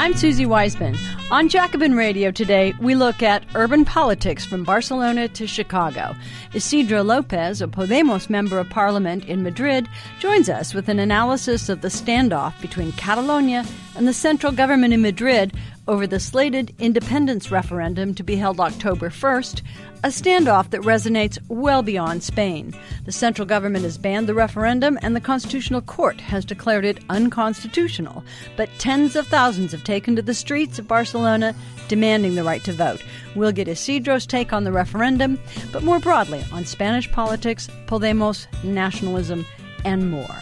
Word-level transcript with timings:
I'm 0.00 0.14
Suzi 0.14 0.46
Weissman. 0.46 0.96
On 1.30 1.48
Jacobin 1.48 1.94
Radio 1.94 2.32
today, 2.32 2.74
we 2.80 2.96
look 2.96 3.22
at 3.22 3.44
urban 3.54 3.84
politics 3.84 4.44
from 4.44 4.64
Barcelona 4.64 5.28
to 5.28 5.46
Chicago. 5.46 6.16
Isidro 6.52 7.02
Lopez, 7.02 7.62
a 7.62 7.68
Podemos 7.68 8.28
member 8.28 8.58
of 8.58 8.68
parliament 8.70 9.26
in 9.26 9.44
Madrid, 9.44 9.88
joins 10.18 10.48
us 10.48 10.74
with 10.74 10.88
an 10.88 10.98
analysis 10.98 11.68
of 11.68 11.82
the 11.82 11.88
standoff 11.88 12.60
between 12.60 12.90
Catalonia 12.92 13.64
and 13.94 14.08
the 14.08 14.12
central 14.12 14.50
government 14.50 14.94
in 14.94 15.02
Madrid 15.02 15.52
over 15.88 16.06
the 16.06 16.20
slated 16.20 16.74
independence 16.78 17.50
referendum 17.50 18.14
to 18.14 18.22
be 18.22 18.36
held 18.36 18.60
October 18.60 19.08
1st, 19.08 19.62
a 20.04 20.08
standoff 20.08 20.70
that 20.70 20.82
resonates 20.82 21.38
well 21.48 21.82
beyond 21.82 22.22
Spain. 22.22 22.74
The 23.06 23.12
central 23.12 23.46
government 23.46 23.84
has 23.84 23.96
banned 23.98 24.28
the 24.28 24.34
referendum 24.34 24.98
and 25.00 25.16
the 25.16 25.20
Constitutional 25.20 25.80
Court 25.80 26.20
has 26.20 26.44
declared 26.44 26.84
it 26.84 27.02
unconstitutional. 27.08 28.22
But 28.56 28.68
tens 28.78 29.16
of 29.16 29.26
thousands 29.26 29.72
have 29.72 29.82
taken 29.82 30.14
to 30.16 30.22
the 30.22 30.34
streets 30.34 30.78
of 30.78 30.86
Barcelona 30.86 31.54
demanding 31.88 32.34
the 32.34 32.44
right 32.44 32.62
to 32.64 32.72
vote. 32.72 33.02
We'll 33.34 33.50
get 33.50 33.66
Isidro's 33.66 34.26
take 34.26 34.52
on 34.52 34.64
the 34.64 34.72
referendum, 34.72 35.40
but 35.72 35.82
more 35.82 35.98
broadly 35.98 36.44
on 36.52 36.66
Spanish 36.66 37.10
politics, 37.10 37.68
Podemos, 37.86 38.46
nationalism, 38.62 39.46
and 39.84 40.10
more. 40.10 40.36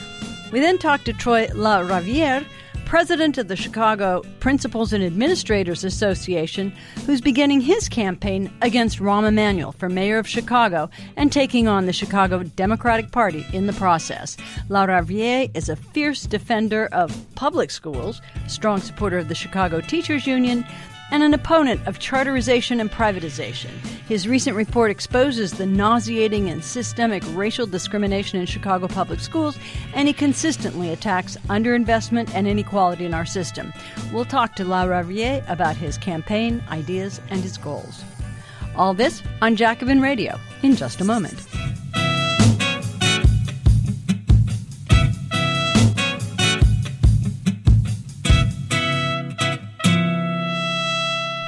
We 0.51 0.61
then 0.61 0.79
talk 0.79 1.05
to 1.05 1.13
Troy 1.13 1.47
LaRaviere 1.49 2.45
president 2.87 3.37
of 3.37 3.49
the 3.49 3.57
Chicago 3.57 4.23
Principals 4.39 4.93
and 4.93 5.05
Administrators 5.05 5.85
Association, 5.85 6.73
who's 7.05 7.21
beginning 7.21 7.61
his 7.61 7.89
campaign 7.89 8.51
against 8.63 9.01
Rahm 9.01 9.27
Emanuel 9.27 9.73
for 9.73 9.89
mayor 9.89 10.19
of 10.19 10.27
Chicago 10.27 10.89
and 11.17 11.33
taking 11.33 11.67
on 11.67 11.87
the 11.87 11.93
Chicago 11.93 12.45
Democratic 12.45 13.11
Party 13.11 13.45
in 13.53 13.67
the 13.67 13.73
process. 13.73 14.37
LaRaviere 14.69 15.51
is 15.55 15.69
a 15.69 15.77
fierce 15.77 16.27
defender 16.27 16.89
of 16.93 17.13
public 17.35 17.73
schools, 17.73 18.23
strong 18.47 18.81
supporter 18.81 19.19
of 19.19 19.29
the 19.29 19.35
Chicago 19.35 19.81
Teachers 19.81 20.27
Union, 20.27 20.65
and 21.11 21.23
an 21.23 21.35
opponent 21.35 21.87
of 21.87 21.99
charterization 21.99 22.81
and 22.81 22.91
privatization. 22.91 23.71
His 24.09 24.29
recent 24.29 24.57
report 24.57 24.91
exposes 24.91 25.53
the 25.53 25.67
nauseating 25.67 26.49
and 26.51 26.63
systemic 26.63 27.23
racial 27.31 27.67
discrimination 27.67 28.41
in 28.41 28.47
Chicago 28.47 28.89
public 28.89 29.21
schools, 29.21 29.59
and 29.95 30.09
he 30.09 30.15
consistently 30.15 30.91
attacks 30.93 31.37
underinvestment 31.49 32.33
and 32.35 32.47
inequality 32.47 33.05
in 33.05 33.15
our 33.15 33.27
system. 33.27 33.73
We'll 34.13 34.25
talk 34.25 34.55
to 34.57 34.65
LaRaviere 34.65 35.49
about 35.51 35.77
his 35.77 35.99
campaign, 35.99 36.63
ideas, 36.71 37.21
and 37.31 37.43
his 37.43 37.57
goals. 37.57 38.05
All 38.77 38.95
this 38.95 39.23
on 39.41 39.57
Jacobin 39.57 40.01
Radio 40.01 40.39
in 40.63 40.77
just 40.77 41.01
a 41.01 41.05
moment. 41.05 41.47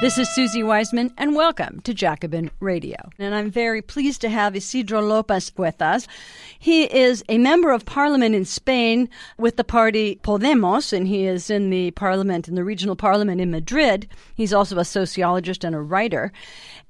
This 0.01 0.17
is 0.17 0.29
Suzi 0.29 0.65
Weissman, 0.65 1.13
and 1.19 1.35
welcome 1.35 1.81
to 1.81 1.93
Jacobin 1.93 2.53
Radio. 2.61 2.95
And 3.19 3.35
I'm 3.35 3.51
very 3.51 3.83
pleased 3.83 4.21
to 4.21 4.29
have 4.29 4.55
Isidro 4.55 5.01
Lopez 5.01 5.51
with 5.57 5.83
us. 5.83 6.07
He 6.57 6.85
is 6.85 7.25
a 7.29 7.37
member 7.37 7.73
of 7.73 7.85
parliament 7.85 8.37
in 8.37 8.45
Spain 8.45 9.09
with 9.39 9.57
the 9.57 9.65
party 9.65 10.21
Podemos, 10.23 10.93
and 10.93 11.09
he 11.09 11.27
is 11.27 11.51
in 11.51 11.71
the 11.71 11.91
parliament, 11.91 12.47
in 12.47 12.55
the 12.55 12.63
regional 12.63 12.95
parliament 12.95 13.41
in 13.41 13.51
Madrid. 13.51 14.09
He's 14.37 14.53
also 14.55 14.79
a 14.79 14.85
sociologist 14.85 15.65
and 15.65 15.75
a 15.75 15.81
writer. 15.81 16.31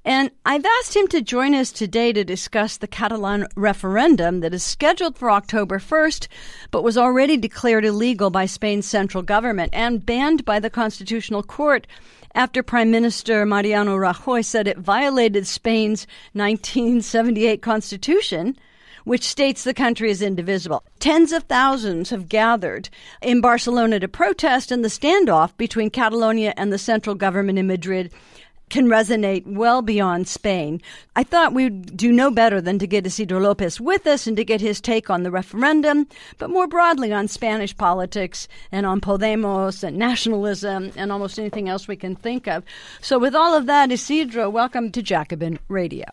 And 0.05 0.29
I've 0.45 0.65
asked 0.79 0.95
him 0.95 1.07
to 1.07 1.19
join 1.19 1.55
us 1.55 1.71
today 1.71 2.13
to 2.13 2.23
discuss 2.23 2.77
the 2.77 2.87
Catalan 2.87 3.47
referendum 3.55 4.41
that 4.41 4.53
is 4.53 4.61
scheduled 4.61 5.17
for 5.17 5.31
October 5.31 5.79
1st, 5.79 6.27
but 6.69 6.83
was 6.83 6.97
already 6.97 7.37
declared 7.37 7.85
illegal 7.85 8.29
by 8.29 8.45
Spain's 8.45 8.85
central 8.85 9.23
government 9.23 9.71
and 9.73 10.05
banned 10.05 10.45
by 10.45 10.59
the 10.59 10.69
Constitutional 10.69 11.41
Court 11.41 11.87
after 12.35 12.63
Prime 12.63 12.91
Minister 12.91 13.45
Mariano 13.45 13.97
Rajoy 13.97 14.43
said 14.43 14.67
it 14.67 14.77
violated 14.77 15.47
Spain's 15.47 16.07
1978 16.33 17.61
constitution 17.61 18.55
which 19.03 19.23
states 19.23 19.63
the 19.63 19.73
country 19.73 20.11
is 20.11 20.21
indivisible. 20.21 20.83
Tens 20.99 21.31
of 21.31 21.43
thousands 21.43 22.11
have 22.11 22.29
gathered 22.29 22.89
in 23.23 23.41
Barcelona 23.41 23.99
to 23.99 24.07
protest, 24.07 24.71
and 24.71 24.83
the 24.83 24.89
standoff 24.89 25.55
between 25.57 25.89
Catalonia 25.89 26.53
and 26.57 26.71
the 26.71 26.77
central 26.77 27.15
government 27.15 27.57
in 27.57 27.65
Madrid 27.65 28.11
can 28.69 28.87
resonate 28.87 29.45
well 29.45 29.81
beyond 29.81 30.27
Spain. 30.27 30.81
I 31.15 31.23
thought 31.23 31.53
we'd 31.53 31.97
do 31.97 32.11
no 32.11 32.31
better 32.31 32.61
than 32.61 32.79
to 32.79 32.87
get 32.87 33.05
Isidro 33.05 33.39
Lopez 33.39 33.81
with 33.81 34.07
us 34.07 34.27
and 34.27 34.37
to 34.37 34.43
get 34.43 34.61
his 34.61 34.79
take 34.79 35.09
on 35.09 35.23
the 35.23 35.31
referendum, 35.31 36.07
but 36.37 36.49
more 36.49 36.67
broadly 36.67 37.11
on 37.11 37.27
Spanish 37.27 37.75
politics 37.75 38.47
and 38.71 38.85
on 38.85 39.01
Podemos 39.01 39.83
and 39.83 39.97
nationalism 39.97 40.91
and 40.95 41.11
almost 41.11 41.39
anything 41.39 41.69
else 41.69 41.87
we 41.87 41.95
can 41.95 42.15
think 42.15 42.47
of. 42.47 42.63
So, 43.01 43.19
with 43.19 43.35
all 43.35 43.55
of 43.55 43.65
that, 43.65 43.91
Isidro, 43.91 44.49
welcome 44.49 44.91
to 44.91 45.01
Jacobin 45.01 45.59
Radio. 45.67 46.05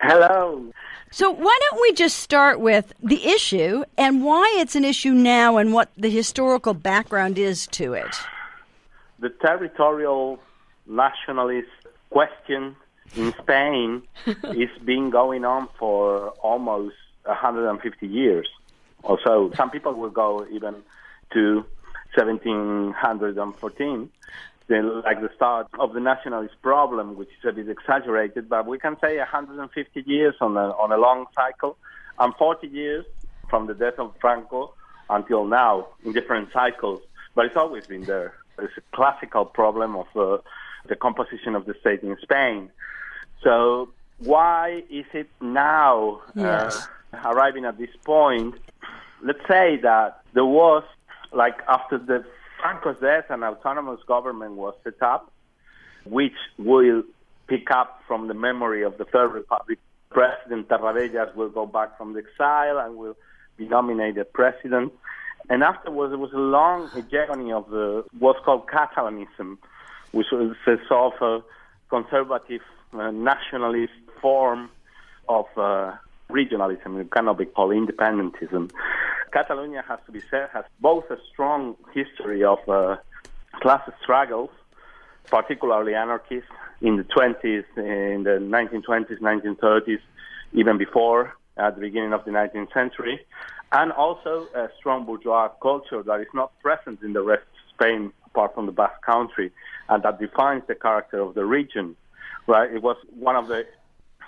Hello. 0.00 0.72
So, 1.10 1.30
why 1.30 1.58
don't 1.70 1.80
we 1.80 1.92
just 1.92 2.18
start 2.18 2.60
with 2.60 2.92
the 3.02 3.26
issue 3.26 3.82
and 3.96 4.22
why 4.22 4.56
it's 4.58 4.76
an 4.76 4.84
issue 4.84 5.12
now 5.12 5.56
and 5.56 5.72
what 5.72 5.90
the 5.96 6.10
historical 6.10 6.74
background 6.74 7.38
is 7.38 7.66
to 7.68 7.94
it? 7.94 8.14
The 9.18 9.30
territorial 9.30 10.38
nationalist 10.88 11.68
question 12.10 12.76
in 13.16 13.32
Spain 13.40 14.02
is 14.26 14.70
been 14.84 15.10
going 15.10 15.44
on 15.44 15.68
for 15.78 16.30
almost 16.42 16.96
150 17.24 18.06
years 18.06 18.48
or 19.02 19.18
so. 19.24 19.50
Some 19.56 19.70
people 19.70 19.94
will 19.94 20.10
go 20.10 20.46
even 20.50 20.76
to 21.32 21.64
1714, 22.14 24.10
like 24.68 25.20
the 25.20 25.30
start 25.36 25.68
of 25.78 25.92
the 25.92 26.00
nationalist 26.00 26.54
problem, 26.62 27.16
which 27.16 27.28
is 27.28 27.48
a 27.48 27.52
bit 27.52 27.68
exaggerated, 27.68 28.48
but 28.48 28.66
we 28.66 28.78
can 28.78 28.96
say 29.00 29.18
150 29.18 30.02
years 30.06 30.34
on 30.40 30.56
a, 30.56 30.70
on 30.70 30.92
a 30.92 30.96
long 30.96 31.26
cycle, 31.34 31.76
and 32.18 32.34
40 32.34 32.66
years 32.66 33.04
from 33.48 33.66
the 33.66 33.74
death 33.74 33.98
of 33.98 34.14
Franco 34.20 34.74
until 35.10 35.44
now 35.46 35.88
in 36.04 36.12
different 36.12 36.52
cycles. 36.52 37.00
But 37.34 37.46
it's 37.46 37.56
always 37.56 37.86
been 37.86 38.04
there. 38.04 38.34
It's 38.58 38.76
a 38.76 38.82
classical 38.96 39.44
problem 39.44 39.96
of 39.96 40.06
uh, 40.16 40.38
the 40.88 40.96
composition 40.96 41.54
of 41.54 41.66
the 41.66 41.74
state 41.80 42.02
in 42.02 42.16
Spain. 42.22 42.70
So 43.42 43.88
why 44.18 44.82
is 44.90 45.06
it 45.12 45.28
now 45.40 46.20
uh, 46.28 46.40
yes. 46.40 46.88
uh, 47.12 47.18
arriving 47.24 47.64
at 47.64 47.78
this 47.78 47.90
point? 48.04 48.54
Let's 49.22 49.46
say 49.48 49.78
that 49.82 50.22
there 50.34 50.44
was, 50.44 50.84
like 51.32 51.60
after 51.68 51.98
the 51.98 52.24
Franco's 52.60 53.00
death, 53.00 53.26
an 53.30 53.42
autonomous 53.42 54.00
government 54.06 54.52
was 54.52 54.74
set 54.84 55.00
up, 55.02 55.32
which 56.04 56.34
will 56.58 57.02
pick 57.46 57.70
up 57.70 58.02
from 58.06 58.28
the 58.28 58.34
memory 58.34 58.82
of 58.82 58.98
the 58.98 59.04
Third 59.04 59.32
Republic. 59.32 59.78
President 60.10 60.68
Tarradellas 60.68 61.34
will 61.34 61.50
go 61.50 61.66
back 61.66 61.96
from 61.98 62.14
the 62.14 62.20
exile 62.20 62.78
and 62.78 62.96
will 62.96 63.16
be 63.56 63.68
nominated 63.68 64.32
president. 64.32 64.92
And 65.50 65.62
afterwards, 65.62 66.10
there 66.10 66.18
was 66.18 66.32
a 66.32 66.38
long 66.38 66.90
hegemony 66.94 67.52
of 67.52 67.70
the 67.70 68.04
what's 68.18 68.40
called 68.44 68.66
Catalanism, 68.66 69.58
which 70.12 70.26
is 70.32 70.56
a 70.66 70.76
sort 70.88 71.14
of 71.14 71.22
a 71.22 71.44
conservative 71.88 72.62
uh, 72.92 73.10
nationalist 73.10 73.92
form 74.20 74.70
of 75.28 75.46
uh, 75.56 75.92
regionalism. 76.30 77.00
It 77.00 77.10
cannot 77.10 77.38
be 77.38 77.46
called 77.46 77.72
independentism. 77.72 78.70
Catalonia 79.32 79.84
has 79.86 79.98
to 80.06 80.12
be 80.12 80.22
said 80.30 80.48
has 80.52 80.64
both 80.80 81.10
a 81.10 81.18
strong 81.32 81.76
history 81.92 82.44
of 82.44 82.58
uh, 82.68 82.96
class 83.60 83.88
struggles, 84.02 84.50
particularly 85.26 85.94
anarchist 85.94 86.46
in 86.80 86.96
the 86.96 87.04
20s, 87.04 87.64
in 87.76 88.22
the 88.22 88.38
1920s, 88.40 89.18
1930s, 89.20 90.00
even 90.52 90.78
before 90.78 91.34
at 91.56 91.74
the 91.74 91.80
beginning 91.80 92.12
of 92.12 92.24
the 92.24 92.30
19th 92.30 92.72
century, 92.72 93.20
and 93.72 93.92
also 93.92 94.46
a 94.54 94.68
strong 94.78 95.04
bourgeois 95.04 95.48
culture 95.60 96.02
that 96.02 96.20
is 96.20 96.28
not 96.32 96.58
present 96.60 97.02
in 97.02 97.12
the 97.12 97.22
rest 97.22 97.42
of 97.42 97.74
Spain 97.74 98.12
apart 98.26 98.54
from 98.54 98.66
the 98.66 98.72
Basque 98.72 99.02
Country 99.02 99.50
and 99.88 100.02
that 100.02 100.18
defines 100.18 100.62
the 100.66 100.74
character 100.74 101.20
of 101.20 101.34
the 101.34 101.44
region. 101.44 101.96
Right? 102.46 102.70
It 102.72 102.82
was 102.82 102.96
one 103.18 103.36
of 103.36 103.48
the 103.48 103.66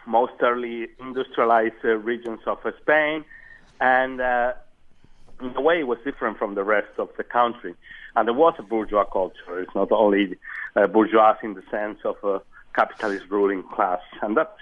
most 0.06 0.32
early 0.40 0.88
industrialized 0.98 1.84
uh, 1.84 1.96
regions 1.96 2.40
of 2.46 2.58
uh, 2.64 2.72
Spain, 2.80 3.24
and 3.80 4.20
uh, 4.20 4.52
in 5.40 5.56
a 5.56 5.60
way, 5.60 5.80
it 5.80 5.86
was 5.86 5.98
different 6.04 6.38
from 6.38 6.54
the 6.54 6.64
rest 6.64 6.98
of 6.98 7.08
the 7.16 7.24
country. 7.24 7.74
And 8.14 8.28
there 8.28 8.34
was 8.34 8.54
a 8.58 8.62
bourgeois 8.62 9.04
culture. 9.04 9.60
It's 9.60 9.74
not 9.74 9.90
only 9.92 10.36
uh, 10.76 10.86
bourgeois 10.86 11.36
in 11.42 11.54
the 11.54 11.62
sense 11.70 11.98
of 12.04 12.16
a 12.24 12.42
capitalist 12.74 13.26
ruling 13.30 13.62
class, 13.62 14.00
and 14.22 14.36
that's 14.36 14.60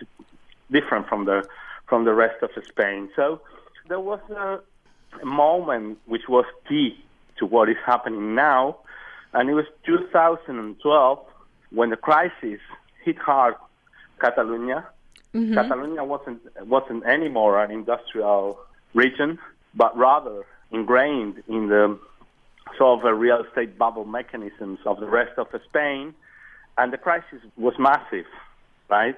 different 0.71 1.09
from 1.09 1.25
the 1.25 1.49
from 1.87 2.05
the 2.05 2.13
rest 2.13 2.43
of 2.43 2.51
Spain. 2.67 3.09
So 3.17 3.41
there 3.89 4.01
was 4.01 4.21
a 4.31 4.61
moment 5.25 5.99
which 6.07 6.29
was 6.29 6.45
key 6.69 7.03
to 7.39 7.47
what 7.47 7.69
is 7.69 7.77
happening 7.85 8.35
now, 8.35 8.77
and 9.35 9.49
it 9.51 9.55
was 9.55 9.67
2012 9.85 11.19
when 11.71 11.91
the 11.91 11.97
crisis 11.97 12.61
hit 13.05 13.19
hard 13.19 13.55
Catalonia 14.21 14.87
Mm-hmm. 15.35 15.55
Catalonia 15.55 16.05
wasn't 16.05 16.41
wasn't 16.67 17.05
anymore 17.05 17.63
an 17.63 17.71
industrial 17.71 18.59
region, 18.95 19.39
but 19.75 19.97
rather 19.97 20.47
ingrained 20.71 21.43
in 21.49 21.69
the 21.69 21.99
sort 22.77 23.01
of 23.01 23.05
a 23.05 23.15
real 23.15 23.45
estate 23.45 23.79
bubble 23.79 24.05
mechanisms 24.05 24.79
of 24.87 25.01
the 25.01 25.07
rest 25.07 25.39
of 25.39 25.49
Spain, 25.69 26.15
and 26.79 26.93
the 26.93 26.99
crisis 26.99 27.41
was 27.57 27.75
massive, 27.79 28.27
right? 28.89 29.17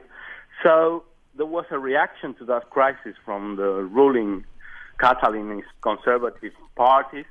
So 0.63 1.05
there 1.37 1.47
was 1.47 1.65
a 1.71 1.79
reaction 1.79 2.35
to 2.35 2.45
that 2.47 2.71
crisis 2.71 3.15
from 3.25 3.57
the 3.57 3.71
ruling 3.85 4.45
Catalanese 5.01 5.63
conservative 5.81 6.53
parties, 6.75 7.27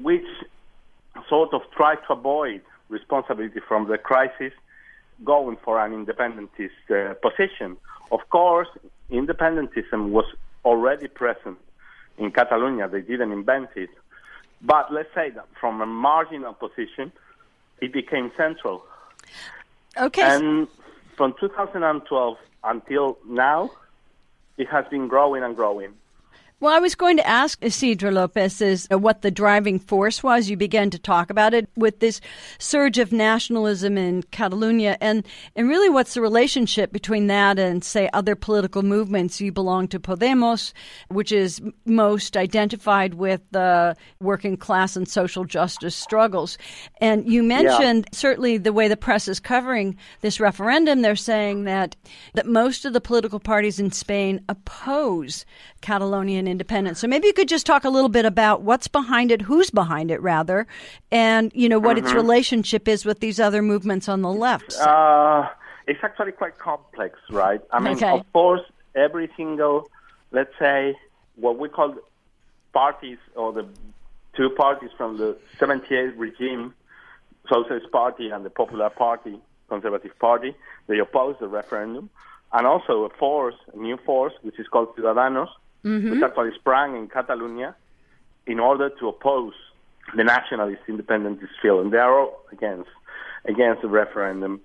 which 0.00 0.26
sort 1.28 1.52
of 1.54 1.62
tried 1.76 1.98
to 2.06 2.14
avoid 2.14 2.62
responsibility 2.88 3.60
from 3.66 3.88
the 3.88 3.98
crisis, 3.98 4.52
going 5.24 5.56
for 5.64 5.84
an 5.84 5.92
independentist 5.92 6.74
uh, 6.90 7.14
position. 7.14 7.76
Of 8.12 8.20
course, 8.30 8.68
independentism 9.10 10.10
was 10.10 10.26
already 10.64 11.08
present 11.08 11.58
in 12.18 12.30
Catalonia. 12.30 12.88
They 12.88 13.00
didn't 13.00 13.32
invent 13.32 13.70
it. 13.76 13.90
But 14.62 14.92
let's 14.92 15.12
say 15.14 15.30
that 15.30 15.46
from 15.60 15.80
a 15.80 15.86
marginal 15.86 16.54
position, 16.54 17.12
it 17.80 17.92
became 17.92 18.32
central. 18.36 18.84
Okay. 19.96 20.22
And 20.22 20.68
from 21.16 21.34
2012 21.40 22.36
until 22.64 23.18
now, 23.26 23.70
it 24.56 24.68
has 24.68 24.84
been 24.90 25.08
growing 25.08 25.42
and 25.42 25.54
growing. 25.54 25.92
Well, 26.58 26.74
I 26.74 26.78
was 26.78 26.94
going 26.94 27.18
to 27.18 27.26
ask 27.26 27.62
Isidro 27.62 28.10
Lopez 28.10 28.62
is 28.62 28.88
uh, 28.90 28.96
what 28.96 29.20
the 29.20 29.30
driving 29.30 29.78
force 29.78 30.22
was. 30.22 30.48
You 30.48 30.56
began 30.56 30.88
to 30.88 30.98
talk 30.98 31.28
about 31.28 31.52
it 31.52 31.68
with 31.76 32.00
this 32.00 32.18
surge 32.58 32.96
of 32.96 33.12
nationalism 33.12 33.98
in 33.98 34.22
Catalonia, 34.30 34.96
and 35.02 35.26
and 35.54 35.68
really, 35.68 35.90
what's 35.90 36.14
the 36.14 36.22
relationship 36.22 36.92
between 36.92 37.26
that 37.26 37.58
and 37.58 37.84
say 37.84 38.08
other 38.14 38.34
political 38.34 38.82
movements? 38.82 39.38
You 39.38 39.52
belong 39.52 39.86
to 39.88 40.00
Podemos, 40.00 40.72
which 41.08 41.30
is 41.30 41.60
most 41.84 42.38
identified 42.38 43.12
with 43.12 43.42
the 43.50 43.94
working 44.18 44.56
class 44.56 44.96
and 44.96 45.06
social 45.06 45.44
justice 45.44 45.94
struggles. 45.94 46.56
And 47.02 47.30
you 47.30 47.42
mentioned 47.42 48.06
yeah. 48.10 48.18
certainly 48.18 48.56
the 48.56 48.72
way 48.72 48.88
the 48.88 48.96
press 48.96 49.28
is 49.28 49.40
covering 49.40 49.94
this 50.22 50.40
referendum. 50.40 51.02
They're 51.02 51.16
saying 51.16 51.64
that 51.64 51.96
that 52.32 52.46
most 52.46 52.86
of 52.86 52.94
the 52.94 53.00
political 53.02 53.40
parties 53.40 53.78
in 53.78 53.92
Spain 53.92 54.40
oppose 54.48 55.44
Catalonian 55.82 56.45
and 56.46 56.52
independence. 56.52 57.00
So 57.00 57.08
maybe 57.08 57.26
you 57.26 57.32
could 57.32 57.48
just 57.48 57.66
talk 57.66 57.84
a 57.84 57.90
little 57.90 58.08
bit 58.08 58.24
about 58.24 58.62
what's 58.62 58.88
behind 58.88 59.30
it, 59.30 59.42
who's 59.42 59.70
behind 59.70 60.10
it, 60.10 60.20
rather, 60.22 60.66
and 61.10 61.50
you 61.54 61.68
know 61.68 61.78
what 61.78 61.96
mm-hmm. 61.96 62.06
its 62.06 62.14
relationship 62.14 62.88
is 62.88 63.04
with 63.04 63.20
these 63.20 63.40
other 63.40 63.62
movements 63.62 64.08
on 64.08 64.22
the 64.22 64.32
left. 64.32 64.74
Uh, 64.78 65.48
it's 65.86 66.02
actually 66.02 66.32
quite 66.32 66.58
complex, 66.58 67.18
right? 67.30 67.60
I 67.72 67.80
mean, 67.80 67.96
okay. 67.96 68.10
of 68.10 68.32
course, 68.32 68.62
every 68.94 69.28
single, 69.36 69.90
let's 70.30 70.52
say, 70.58 70.96
what 71.36 71.58
we 71.58 71.68
call 71.68 71.96
parties 72.72 73.18
or 73.34 73.52
the 73.52 73.66
two 74.36 74.50
parties 74.50 74.90
from 74.96 75.16
the 75.16 75.36
78 75.58 76.16
regime, 76.16 76.74
Socialist 77.48 77.90
Party 77.90 78.30
and 78.30 78.44
the 78.44 78.50
Popular 78.50 78.90
Party, 78.90 79.38
Conservative 79.68 80.18
Party, 80.18 80.54
they 80.86 80.98
oppose 80.98 81.36
the 81.40 81.48
referendum. 81.48 82.10
And 82.52 82.66
also 82.66 83.04
a 83.04 83.10
force, 83.10 83.56
a 83.74 83.76
new 83.76 83.96
force, 83.98 84.32
which 84.42 84.58
is 84.58 84.68
called 84.68 84.94
Ciudadanos, 84.96 85.48
mm-hmm. 85.84 86.10
which 86.10 86.22
actually 86.22 86.50
sprang 86.54 86.96
in 86.96 87.08
Catalonia 87.08 87.74
in 88.46 88.60
order 88.60 88.90
to 88.90 89.08
oppose 89.08 89.54
the 90.14 90.24
nationalist 90.24 90.82
independentist 90.88 91.52
field, 91.60 91.84
and 91.84 91.92
they 91.92 91.98
are 91.98 92.18
all 92.18 92.42
against 92.52 92.90
against 93.44 93.82
the 93.82 93.88
referendum. 93.88 94.60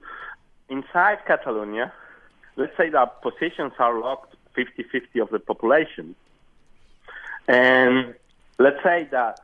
Inside 0.70 1.20
Catalonia, 1.26 1.92
let's 2.56 2.76
say 2.78 2.90
that 2.90 3.22
positions 3.22 3.74
are 3.80 4.00
locked 4.00 4.36
50-50 4.56 5.22
of 5.22 5.30
the 5.30 5.40
population, 5.40 6.16
and 7.48 8.14
let's 8.60 8.82
say 8.84 9.08
that, 9.12 9.40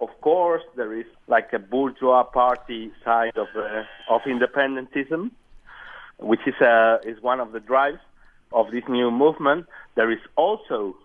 of 0.00 0.08
course, 0.20 0.62
there 0.76 0.92
is 0.92 1.06
like 1.26 1.52
a 1.52 1.58
bourgeois 1.58 2.22
party 2.22 2.92
side 3.04 3.36
of 3.36 3.48
uh, 3.56 3.82
of 4.08 4.22
independentism, 4.22 5.30
which 6.18 6.40
is 6.46 6.54
uh, 6.60 6.98
is 7.04 7.20
one 7.20 7.40
of 7.40 7.52
the 7.52 7.60
drives 7.60 8.00
of 8.54 8.70
this 8.70 8.84
new 8.88 9.10
movement. 9.10 9.66
There 9.94 10.10
is 10.10 10.20
also 10.36 10.96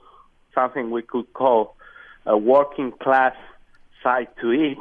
something 0.54 0.92
we 0.92 1.02
could 1.02 1.32
call 1.34 1.76
a 2.26 2.38
working 2.38 2.92
class 2.92 3.36
side 4.04 4.28
to 4.42 4.52
it, 4.52 4.78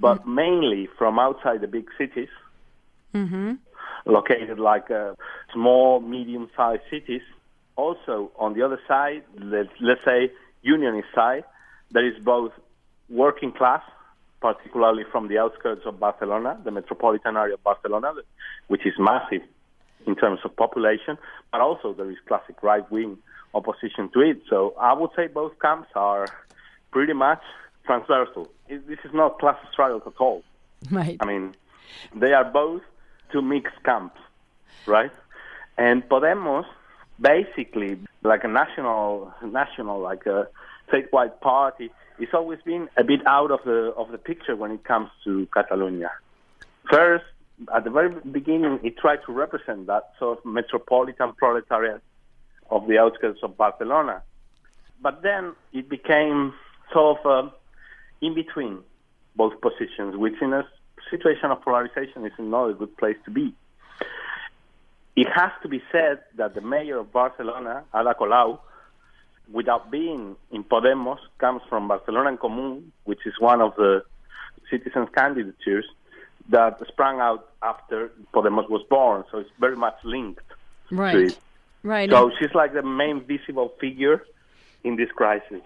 but 0.00 0.20
mm-hmm. 0.20 0.34
mainly 0.34 0.88
from 0.98 1.18
outside 1.18 1.60
the 1.60 1.66
big 1.66 1.86
cities, 1.96 2.28
mm-hmm. 3.14 3.54
located 4.06 4.58
like 4.58 4.90
uh, 4.90 5.14
small, 5.52 6.00
medium-sized 6.00 6.82
cities. 6.90 7.22
Also, 7.76 8.32
on 8.38 8.54
the 8.54 8.62
other 8.62 8.80
side, 8.88 9.22
let's, 9.38 9.68
let's 9.80 10.04
say 10.04 10.32
unionist 10.62 11.08
side, 11.14 11.44
there 11.92 12.06
is 12.06 12.14
both 12.22 12.52
working 13.08 13.52
class, 13.52 13.82
particularly 14.40 15.04
from 15.10 15.28
the 15.28 15.38
outskirts 15.38 15.82
of 15.86 15.98
Barcelona, 15.98 16.58
the 16.64 16.70
metropolitan 16.70 17.36
area 17.36 17.54
of 17.54 17.62
Barcelona, 17.62 18.12
which 18.66 18.84
is 18.84 18.94
massive 18.98 19.42
in 20.08 20.16
terms 20.16 20.40
of 20.44 20.56
population, 20.56 21.18
but 21.52 21.60
also 21.60 21.92
there 21.92 22.10
is 22.10 22.16
classic 22.26 22.62
right 22.62 22.90
wing 22.90 23.18
opposition 23.54 24.08
to 24.14 24.20
it. 24.20 24.38
So 24.48 24.74
I 24.80 24.92
would 24.94 25.10
say 25.14 25.26
both 25.26 25.52
camps 25.60 25.90
are 25.94 26.26
pretty 26.90 27.12
much 27.12 27.42
transversal. 27.84 28.50
This 28.68 29.00
is 29.04 29.12
not 29.12 29.38
class 29.38 29.58
struggle 29.72 30.02
at 30.04 30.18
all. 30.18 30.42
Right. 30.90 31.16
I 31.20 31.26
mean, 31.26 31.54
they 32.14 32.32
are 32.32 32.44
both 32.44 32.82
two 33.30 33.42
mixed 33.42 33.82
camps, 33.84 34.20
right? 34.86 35.12
And 35.76 36.08
Podemos, 36.08 36.64
basically, 37.20 37.98
like 38.22 38.44
a 38.44 38.48
national, 38.48 39.32
national, 39.42 40.00
like 40.00 40.26
a 40.26 40.48
statewide 40.90 41.40
party, 41.40 41.90
it's 42.18 42.34
always 42.34 42.60
been 42.64 42.88
a 42.96 43.04
bit 43.04 43.20
out 43.26 43.50
of 43.50 43.60
the 43.64 43.92
of 43.96 44.10
the 44.10 44.18
picture 44.18 44.56
when 44.56 44.70
it 44.72 44.84
comes 44.84 45.10
to 45.24 45.46
Catalonia. 45.52 46.10
First, 46.90 47.26
at 47.74 47.84
the 47.84 47.90
very 47.90 48.14
beginning, 48.20 48.80
it 48.82 48.96
tried 48.98 49.18
to 49.26 49.32
represent 49.32 49.86
that 49.86 50.12
sort 50.18 50.38
of 50.38 50.44
metropolitan 50.44 51.32
proletariat 51.32 52.00
of 52.70 52.86
the 52.86 52.98
outskirts 52.98 53.40
of 53.42 53.56
Barcelona. 53.56 54.22
But 55.00 55.22
then 55.22 55.54
it 55.72 55.88
became 55.88 56.54
sort 56.92 57.18
of 57.24 57.26
uh, 57.26 57.50
in 58.20 58.34
between 58.34 58.78
both 59.36 59.54
positions, 59.60 60.16
which 60.16 60.34
in 60.40 60.52
a 60.52 60.64
situation 61.10 61.50
of 61.50 61.62
polarization 61.62 62.24
is 62.24 62.32
not 62.38 62.70
a 62.70 62.74
good 62.74 62.96
place 62.96 63.16
to 63.24 63.30
be. 63.30 63.54
It 65.16 65.26
has 65.34 65.50
to 65.62 65.68
be 65.68 65.82
said 65.90 66.20
that 66.36 66.54
the 66.54 66.60
mayor 66.60 66.98
of 66.98 67.12
Barcelona, 67.12 67.84
Ada 67.94 68.14
Colau, 68.14 68.60
without 69.50 69.90
being 69.90 70.36
in 70.52 70.62
Podemos, 70.64 71.18
comes 71.38 71.62
from 71.68 71.88
Barcelona 71.88 72.30
en 72.30 72.38
Comú, 72.38 72.82
which 73.04 73.26
is 73.26 73.34
one 73.40 73.60
of 73.60 73.74
the 73.76 74.04
citizens' 74.70 75.08
candidatures 75.16 75.86
that 76.48 76.80
sprang 76.88 77.20
out 77.20 77.48
after 77.62 78.10
Podemos 78.32 78.68
was 78.68 78.82
born. 78.88 79.24
So 79.30 79.38
it's 79.38 79.50
very 79.58 79.76
much 79.76 79.96
linked 80.04 80.42
right. 80.90 81.12
to 81.12 81.24
it. 81.26 81.38
Right. 81.82 82.10
So 82.10 82.30
she's 82.38 82.54
like 82.54 82.72
the 82.72 82.82
main 82.82 83.24
visible 83.24 83.72
figure 83.80 84.24
in 84.84 84.96
this 84.96 85.10
crisis. 85.10 85.62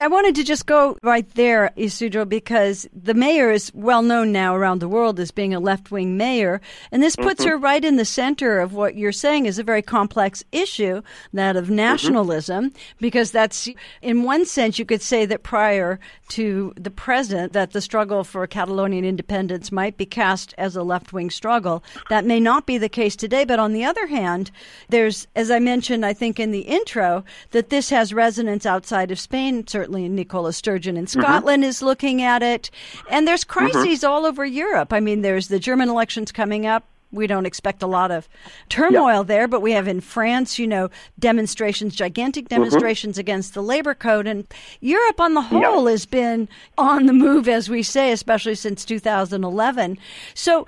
I 0.00 0.08
wanted 0.08 0.34
to 0.36 0.44
just 0.44 0.66
go 0.66 0.98
right 1.02 1.28
there, 1.34 1.70
Isidro, 1.76 2.24
because 2.24 2.88
the 2.92 3.14
mayor 3.14 3.50
is 3.50 3.72
well 3.74 4.02
known 4.02 4.32
now 4.32 4.54
around 4.54 4.80
the 4.80 4.88
world 4.88 5.20
as 5.20 5.30
being 5.30 5.54
a 5.54 5.60
left 5.60 5.90
wing 5.90 6.16
mayor. 6.16 6.60
And 6.90 7.02
this 7.02 7.16
puts 7.16 7.42
mm-hmm. 7.42 7.50
her 7.50 7.58
right 7.58 7.84
in 7.84 7.96
the 7.96 8.04
center 8.04 8.60
of 8.60 8.74
what 8.74 8.96
you're 8.96 9.12
saying 9.12 9.46
is 9.46 9.58
a 9.58 9.64
very 9.64 9.82
complex 9.82 10.44
issue, 10.52 11.02
that 11.32 11.56
of 11.56 11.66
mm-hmm. 11.66 11.76
nationalism, 11.76 12.70
mm-hmm. 12.70 12.78
because 13.00 13.30
that's, 13.30 13.68
in 14.02 14.22
one 14.22 14.44
sense, 14.44 14.78
you 14.78 14.84
could 14.84 15.02
say 15.02 15.26
that 15.26 15.42
prior 15.42 15.98
to 16.28 16.72
the 16.76 16.90
present, 16.90 17.52
that 17.52 17.72
the 17.72 17.80
struggle 17.80 18.24
for 18.24 18.46
Catalonian 18.46 19.04
independence 19.04 19.70
might 19.70 19.96
be 19.96 20.06
cast 20.06 20.54
as 20.58 20.76
a 20.76 20.82
left 20.82 21.12
wing 21.12 21.30
struggle. 21.30 21.84
That 22.10 22.24
may 22.24 22.40
not 22.40 22.66
be 22.66 22.78
the 22.78 22.88
case 22.88 23.16
today. 23.16 23.44
But 23.44 23.58
on 23.58 23.72
the 23.72 23.84
other 23.84 24.06
hand, 24.06 24.50
there's, 24.88 25.26
as 25.36 25.50
I 25.50 25.58
mentioned, 25.58 26.04
I 26.04 26.12
think 26.12 26.40
in 26.40 26.50
the 26.50 26.60
intro, 26.60 27.24
that 27.50 27.70
this 27.70 27.90
has 27.90 28.12
resonance 28.12 28.66
outside 28.66 29.10
of 29.10 29.20
Spain 29.20 29.53
certainly 29.66 30.08
Nicola 30.08 30.52
Sturgeon 30.52 30.96
in 30.96 31.04
mm-hmm. 31.04 31.20
Scotland 31.20 31.62
mm-hmm. 31.62 31.70
is 31.70 31.82
looking 31.82 32.22
at 32.22 32.42
it. 32.42 32.70
And 33.10 33.28
there's 33.28 33.44
crises 33.44 34.00
mm-hmm. 34.00 34.10
all 34.10 34.26
over 34.26 34.44
Europe. 34.44 34.92
I 34.92 35.00
mean, 35.00 35.22
there's 35.22 35.48
the 35.48 35.58
German 35.58 35.88
elections 35.88 36.32
coming 36.32 36.66
up. 36.66 36.84
We 37.14 37.26
don't 37.28 37.46
expect 37.46 37.82
a 37.82 37.86
lot 37.86 38.10
of 38.10 38.28
turmoil 38.68 39.22
there, 39.22 39.46
but 39.46 39.62
we 39.62 39.72
have 39.72 39.86
in 39.86 40.00
France, 40.00 40.58
you 40.58 40.66
know, 40.66 40.90
demonstrations, 41.18 41.94
gigantic 41.94 42.46
mm-hmm. 42.46 42.56
demonstrations 42.56 43.14
mm-hmm. 43.14 43.20
against 43.20 43.54
the 43.54 43.62
labor 43.62 43.94
code. 43.94 44.26
And 44.26 44.46
Europe 44.80 45.20
on 45.20 45.34
the 45.34 45.42
whole 45.42 45.86
has 45.86 46.06
been 46.06 46.48
on 46.76 47.06
the 47.06 47.12
move, 47.12 47.48
as 47.48 47.70
we 47.70 47.82
say, 47.82 48.10
especially 48.10 48.56
since 48.56 48.84
2011. 48.84 49.96
So 50.34 50.66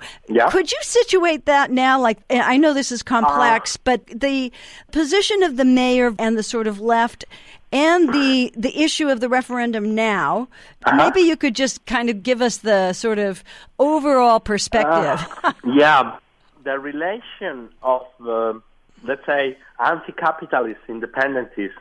could 0.49 0.71
you 0.71 0.77
situate 0.81 1.45
that 1.45 1.69
now? 1.69 1.99
Like, 1.99 2.19
I 2.29 2.55
know 2.55 2.73
this 2.73 2.91
is 2.91 3.03
complex, 3.03 3.75
uh, 3.75 3.79
but 3.83 4.07
the 4.07 4.51
position 4.91 5.43
of 5.43 5.57
the 5.57 5.65
mayor 5.65 6.15
and 6.17 6.37
the 6.37 6.43
sort 6.43 6.67
of 6.67 6.79
left 6.79 7.25
and 7.71 8.13
the 8.13 8.53
the 8.55 8.81
issue 8.81 9.09
of 9.09 9.19
the 9.19 9.29
referendum 9.29 9.95
now. 9.95 10.47
Uh-huh. 10.85 10.95
Maybe 10.95 11.21
you 11.21 11.35
could 11.37 11.55
just 11.55 11.85
kind 11.85 12.09
of 12.09 12.23
give 12.23 12.41
us 12.41 12.57
the 12.57 12.93
sort 12.93 13.19
of 13.19 13.43
overall 13.79 14.39
perspective. 14.39 15.27
Uh, 15.43 15.53
yeah, 15.65 16.17
the 16.63 16.79
relation 16.79 17.69
of 17.81 18.03
the 18.19 18.61
let's 19.03 19.25
say, 19.25 19.57
anti-capitalist 19.79 20.79
independentists, 20.87 21.77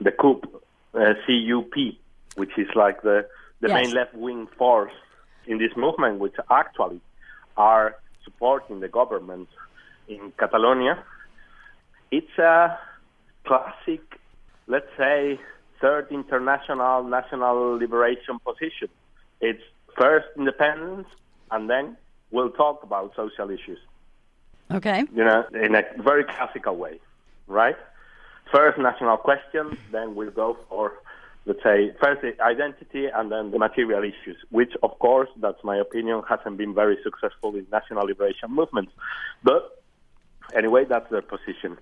the 0.00 0.10
CUP, 0.10 0.44
uh, 0.94 1.14
CUP, 1.26 1.74
which 2.36 2.50
is 2.58 2.68
like 2.74 3.02
the, 3.02 3.26
the 3.60 3.68
Yes. 3.68 3.74
main 3.86 3.94
left-wing 3.94 4.48
force 4.58 4.92
in 5.46 5.58
this 5.58 5.70
movement, 5.76 6.18
which 6.18 6.34
actually 6.50 7.00
are 7.56 7.96
supporting 8.24 8.80
the 8.80 8.88
government 8.88 9.48
in 10.08 10.32
Catalonia. 10.38 11.02
It's 12.10 12.38
a 12.38 12.78
classic, 13.44 14.02
let's 14.70 14.90
say, 14.96 15.38
third 15.80 16.06
international 16.10 17.02
national 17.04 17.76
liberation 17.76 18.38
position. 18.48 18.88
It's 19.40 19.62
first 19.98 20.26
independence, 20.36 21.08
and 21.50 21.68
then 21.68 21.96
we'll 22.30 22.50
talk 22.50 22.82
about 22.82 23.12
social 23.16 23.50
issues 23.50 23.78
Okay. 24.70 25.04
you 25.12 25.24
know, 25.24 25.44
in 25.52 25.74
a 25.74 25.82
very 25.98 26.24
classical 26.24 26.76
way, 26.76 27.00
right? 27.48 27.76
First 28.52 28.78
national 28.78 29.16
question, 29.16 29.76
then 29.90 30.14
we'll 30.14 30.30
go 30.30 30.56
for, 30.68 30.92
let's 31.44 31.62
say, 31.62 31.92
first 32.02 32.20
identity 32.40 33.06
and 33.06 33.32
then 33.32 33.50
the 33.50 33.58
material 33.58 34.02
issues, 34.04 34.36
which, 34.50 34.72
of 34.82 34.96
course, 35.00 35.28
that's 35.40 35.62
my 35.64 35.76
opinion, 35.76 36.22
hasn't 36.28 36.56
been 36.56 36.74
very 36.74 36.98
successful 37.02 37.54
in 37.56 37.66
national 37.72 38.06
liberation 38.06 38.50
movements. 38.50 38.92
But 39.42 39.82
anyway, 40.54 40.84
that's 40.84 41.10
their 41.10 41.22
position. 41.22 41.76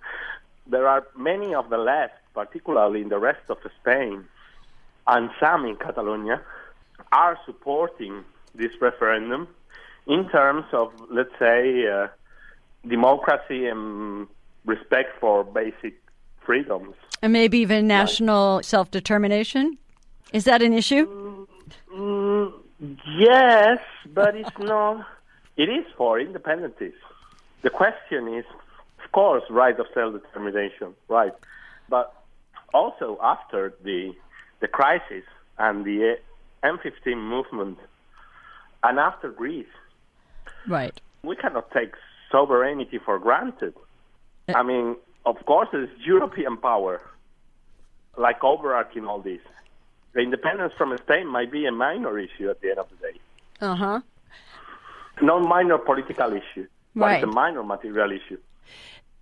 There 0.69 0.87
are 0.87 1.07
many 1.17 1.55
of 1.55 1.71
the 1.71 1.79
left, 1.79 2.15
particularly 2.35 3.01
in 3.01 3.09
the 3.09 3.19
rest 3.19 3.49
of 3.49 3.59
Spain, 3.81 4.25
and 5.07 5.31
some 5.41 5.65
in 5.65 5.77
Catalonia, 5.77 6.43
are 7.13 7.39
supporting 7.47 8.25
this 8.55 8.73
referendum 8.81 9.49
in 10.07 10.29
terms 10.29 10.65
of, 10.73 10.93
let's 11.11 11.37
say, 11.39 11.87
uh, 11.89 12.09
democracy 12.87 13.67
and 13.67 14.27
respect 14.65 15.19
for 15.21 15.45
basic 15.45 15.95
freedoms. 16.45 16.95
And 17.23 17.33
maybe 17.33 17.59
even 17.59 17.87
national 17.87 18.63
self 18.63 18.91
determination? 18.91 19.79
Is 20.33 20.45
that 20.45 20.63
an 20.63 20.73
issue? 20.73 21.47
Mm, 21.95 22.53
yes, 23.19 23.79
but 24.15 24.37
it's 24.37 24.59
not. 24.59 25.07
It 25.57 25.69
is 25.69 25.85
for 25.97 26.21
independentists. 26.21 27.03
The 27.63 27.71
question 27.71 28.29
is, 28.35 28.45
course, 29.13 29.43
right 29.51 29.79
of 29.79 29.87
self-determination, 29.95 30.95
right? 31.09 31.33
But 31.89 32.13
also 32.75 33.19
after 33.23 33.75
the 33.83 34.13
the 34.61 34.69
crisis 34.69 35.25
and 35.59 35.85
the 35.85 36.17
M15 36.65 37.17
movement, 37.17 37.79
and 38.83 38.99
after 38.99 39.31
Greece, 39.31 39.67
Right. 40.67 41.01
we 41.23 41.37
cannot 41.37 41.71
take 41.71 41.93
sovereignty 42.33 42.99
for 42.99 43.19
granted. 43.19 43.75
I 44.55 44.63
mean, 44.63 44.97
of 45.25 45.37
course, 45.47 45.69
there's 45.73 45.89
European 46.05 46.57
power, 46.57 47.01
like 48.17 48.43
overarching 48.43 49.05
all 49.07 49.21
this. 49.21 49.41
The 50.15 50.21
independence 50.21 50.73
from 50.77 50.97
Spain 51.05 51.29
might 51.29 51.53
be 51.53 51.67
a 51.67 51.73
minor 51.73 52.19
issue 52.19 52.51
at 52.51 52.61
the 52.61 52.71
end 52.71 52.79
of 52.79 52.89
the 52.91 52.97
day, 53.07 53.21
Uh 53.61 53.75
huh. 53.77 54.01
not 55.23 55.43
minor 55.43 55.79
political 55.79 56.33
issue, 56.33 56.67
but 56.97 57.07
Right. 57.07 57.15
it's 57.23 57.25
a 57.25 57.27
minor 57.43 57.63
material 57.63 58.11
issue. 58.11 58.39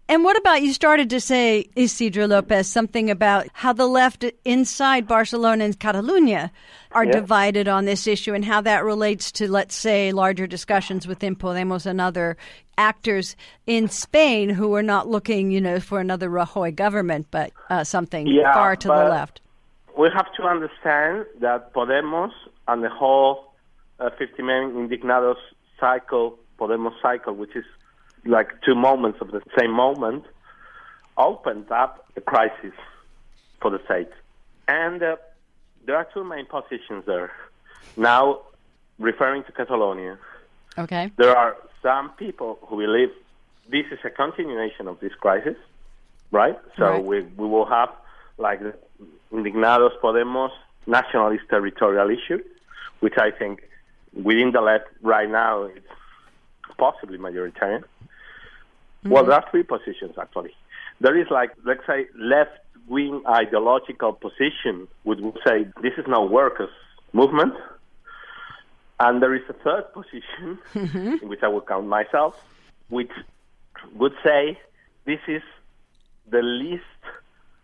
And 0.08 0.22
what 0.22 0.36
about 0.36 0.62
you 0.62 0.72
started 0.72 1.10
to 1.10 1.20
say, 1.20 1.66
Isidro 1.75 2.26
Lopez, 2.28 2.68
something 2.68 3.10
about 3.10 3.48
how 3.52 3.72
the 3.72 3.88
left 3.88 4.25
inside 4.44 5.08
Barcelona 5.08 5.64
and 5.64 5.78
Catalonia 5.80 6.52
are 6.92 7.04
Yeah. 7.04 7.12
divided 7.12 7.66
on 7.66 7.86
this 7.86 8.06
issue 8.06 8.32
and 8.32 8.44
how 8.44 8.60
that 8.60 8.84
relates 8.84 9.32
to, 9.32 9.50
let's 9.50 9.75
say, 9.75 10.12
larger 10.12 10.46
discussions 10.46 11.08
within 11.08 11.34
Podemos 11.34 11.86
and 11.86 12.00
other 12.00 12.36
actors 12.78 13.34
in 13.66 13.88
Spain 13.88 14.48
who 14.48 14.75
are 14.76 14.82
not 14.82 15.08
looking, 15.08 15.50
you 15.50 15.60
know, 15.60 15.80
for 15.80 15.98
another 15.98 16.30
Rajoy 16.30 16.70
government, 16.75 17.26
but 17.32 17.50
uh, 17.68 17.82
something 17.82 18.28
Yeah, 18.28 18.52
far 18.54 18.76
to 18.76 18.88
the 18.88 19.04
left. 19.08 19.40
We 19.98 20.08
have 20.14 20.32
to 20.34 20.44
understand 20.44 21.26
that 21.40 21.72
Podemos 21.72 22.30
and 22.68 22.84
the 22.84 22.90
whole 22.90 23.54
uh, 23.98 24.10
15M 24.10 24.72
indignados 24.88 25.38
cycle, 25.80 26.38
Podemos 26.60 26.92
cycle, 27.02 27.34
which 27.34 27.56
is 27.56 27.64
like 28.26 28.61
two 28.62 28.75
moments 28.75 29.18
of 29.21 29.30
the 29.30 29.40
same 29.59 29.71
moment, 29.71 30.25
opened 31.16 31.71
up 31.71 32.06
a 32.16 32.21
crisis 32.21 32.73
for 33.61 33.71
the 33.71 33.80
state. 33.85 34.11
And 34.68 35.02
uh, 35.02 35.16
there 35.87 35.97
are 35.97 36.06
two 36.12 36.25
main 36.25 36.47
positions 36.47 37.04
there. 37.06 37.33
Now, 37.97 38.40
referring 38.99 39.45
to 39.45 39.52
Catalonia, 39.52 40.18
Okay. 40.78 41.11
there 41.16 41.35
are 41.37 41.56
some 41.83 42.11
people 42.11 42.59
who 42.66 42.76
believe 42.78 43.11
this 43.71 43.87
is 43.90 43.99
a 44.04 44.11
continuation 44.11 44.88
of 44.88 45.00
this 45.00 45.14
crisis, 45.14 45.56
right? 46.30 46.59
So 46.76 46.85
Right. 46.85 47.04
we 47.04 47.21
we 47.23 47.47
will 47.49 47.64
have 47.66 47.90
like 48.38 48.61
the 48.61 48.75
Indignados 49.33 49.99
Podemos 50.02 50.50
nationalist 50.87 51.45
territorial 51.49 52.11
issue, 52.11 52.42
which 53.00 53.14
I 53.18 53.30
think 53.30 53.62
within 54.12 54.52
the 54.52 54.61
left 54.61 54.88
right 55.02 55.30
now 55.30 55.62
it's 55.64 55.87
possibly 56.78 57.16
majoritarian. 57.18 57.85
Well, 59.05 59.25
there 59.25 59.35
are 59.35 59.45
three 59.50 59.62
positions 59.62 60.17
actually. 60.21 60.55
There 61.00 61.17
is 61.17 61.26
like 61.31 61.50
let's 61.65 61.87
say 61.87 62.07
left 62.19 62.59
wing 62.88 63.23
ideological 63.29 64.12
position 64.12 64.88
which 65.03 65.19
would 65.21 65.38
say 65.47 65.67
this 65.83 65.93
is 65.99 66.07
now 66.09 66.25
workers 66.25 66.71
movement. 67.12 67.55
And 68.99 69.23
there 69.23 69.35
is 69.35 69.43
a 69.49 69.53
third 69.53 69.93
position, 69.93 70.59
in 71.23 71.29
which 71.29 71.43
I 71.43 71.49
would 71.49 71.67
count 71.67 71.87
myself, 71.87 72.35
which 72.88 73.11
would 73.95 74.15
say 74.25 74.59
this 75.05 75.21
is 75.29 75.43
the 76.31 76.43
least, 76.43 76.85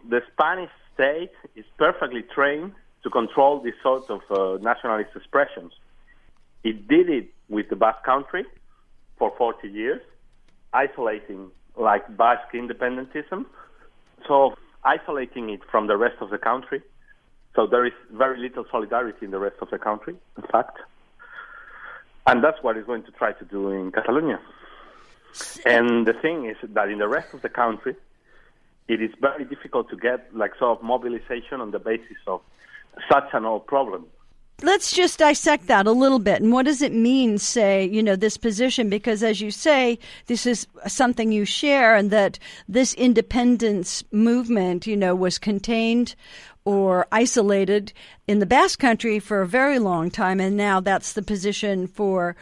the 0.08 0.20
Spanish 0.32 0.70
state 0.94 1.32
is 1.56 1.64
perfectly 1.78 2.22
trained 2.22 2.72
to 3.02 3.10
control 3.10 3.60
this 3.60 3.74
sort 3.82 4.10
of 4.10 4.20
uh, 4.30 4.58
nationalist 4.62 5.10
expressions. 5.16 5.72
It 6.64 6.86
did 6.86 7.08
it 7.08 7.28
with 7.48 7.68
the 7.70 7.76
Basque 7.76 8.04
country 8.04 8.44
for 9.18 9.32
40 9.36 9.68
years, 9.68 10.02
isolating 10.72 11.50
like 11.76 12.16
Basque 12.16 12.52
independentism, 12.54 13.46
so 14.26 14.54
isolating 14.84 15.50
it 15.50 15.60
from 15.70 15.86
the 15.86 15.96
rest 15.96 16.16
of 16.20 16.30
the 16.30 16.38
country. 16.38 16.82
So 17.54 17.66
there 17.66 17.84
is 17.84 17.92
very 18.12 18.38
little 18.38 18.64
solidarity 18.70 19.26
in 19.26 19.30
the 19.30 19.38
rest 19.38 19.56
of 19.60 19.70
the 19.70 19.78
country, 19.78 20.16
in 20.36 20.42
fact. 20.50 20.78
And 22.26 22.42
that's 22.42 22.62
what 22.62 22.76
it's 22.76 22.86
going 22.86 23.02
to 23.04 23.10
try 23.12 23.32
to 23.32 23.44
do 23.44 23.70
in 23.70 23.92
Catalonia. 23.92 24.40
And 25.64 26.06
the 26.06 26.12
thing 26.12 26.46
is 26.46 26.56
that 26.62 26.88
in 26.88 26.98
the 26.98 27.08
rest 27.08 27.34
of 27.34 27.42
the 27.42 27.48
country, 27.48 27.96
it 28.88 29.02
is 29.02 29.10
very 29.20 29.44
difficult 29.44 29.88
to 29.90 29.96
get 29.96 30.34
like 30.34 30.52
sort 30.58 30.78
of 30.78 30.84
mobilization 30.84 31.60
on 31.60 31.70
the 31.70 31.78
basis 31.78 32.16
of 32.26 32.40
such 33.10 33.28
an 33.32 33.44
old 33.44 33.66
problem. 33.66 34.06
Let's 34.62 34.92
just 34.92 35.18
dissect 35.18 35.66
that 35.66 35.86
a 35.86 35.92
little 35.92 36.18
bit. 36.18 36.40
And 36.40 36.52
what 36.52 36.66
does 36.66 36.82
it 36.82 36.92
mean, 36.92 37.38
say, 37.38 37.84
you 37.86 38.02
know, 38.02 38.16
this 38.16 38.36
position? 38.36 38.88
Because 38.88 39.22
as 39.22 39.40
you 39.40 39.50
say, 39.50 39.98
this 40.26 40.46
is 40.46 40.66
something 40.86 41.32
you 41.32 41.44
share, 41.44 41.96
and 41.96 42.10
that 42.10 42.38
this 42.68 42.94
independence 42.94 44.04
movement, 44.12 44.86
you 44.86 44.96
know, 44.96 45.14
was 45.14 45.38
contained 45.38 46.14
or 46.64 47.06
isolated 47.10 47.92
in 48.28 48.38
the 48.38 48.46
Basque 48.46 48.78
Country 48.78 49.18
for 49.18 49.42
a 49.42 49.48
very 49.48 49.80
long 49.80 50.10
time, 50.10 50.40
and 50.40 50.56
now 50.56 50.78
that's 50.78 51.14
the 51.14 51.22
position 51.22 51.88
for 51.88 52.36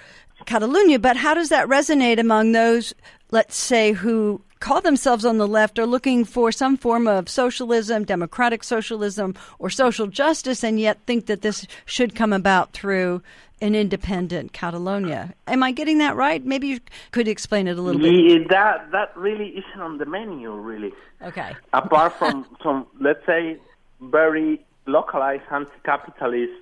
Catalonia. 0.45 0.99
But 0.99 1.17
how 1.17 1.33
does 1.33 1.49
that 1.49 1.69
resonate 1.69 2.19
among 2.19 2.53
those, 2.53 2.93
let's 3.31 3.57
say, 3.57 3.93
who 3.93 4.43
call 4.61 4.81
themselves 4.81 5.25
on 5.25 5.39
the 5.39 5.49
left 5.49 5.79
are 5.79 5.87
looking 5.87 6.25
for 6.25 6.53
some 6.53 6.77
form 6.77 7.09
of 7.09 7.29
socialism, 7.29 8.05
democratic 8.05 8.63
socialism, 8.63 9.35
or 9.59 9.71
social 9.71 10.07
justice, 10.07 10.63
and 10.63 10.79
yet 10.79 10.99
think 11.07 11.27
that 11.27 11.43
this 11.43 11.67
should 11.87 12.15
come 12.15 12.33
about 12.33 12.73
through 12.73 13.23
an 13.63 13.75
independent 13.75 14.53
Catalonia. 14.53 15.35
Am 15.47 15.63
I 15.63 15.73
getting 15.73 15.99
that 15.99 16.17
right? 16.17 16.45
Maybe 16.45 16.69
you 16.69 16.81
could 17.11 17.29
explain 17.29 17.69
it 17.69 17.79
a 17.79 17.83
little 17.83 18.01
bit. 18.01 18.49
That 18.49 18.91
that 18.93 19.15
really 19.17 19.49
isn't 19.49 19.81
on 19.81 19.99
the 19.99 20.07
menu, 20.07 20.55
really. 20.55 20.93
Okay. 21.23 21.55
Apart 21.73 22.15
from 22.15 22.47
some, 22.63 22.87
let's 23.01 23.25
say, 23.27 23.59
very 24.01 24.65
localized 24.87 25.43
anti-capitalist 25.51 26.53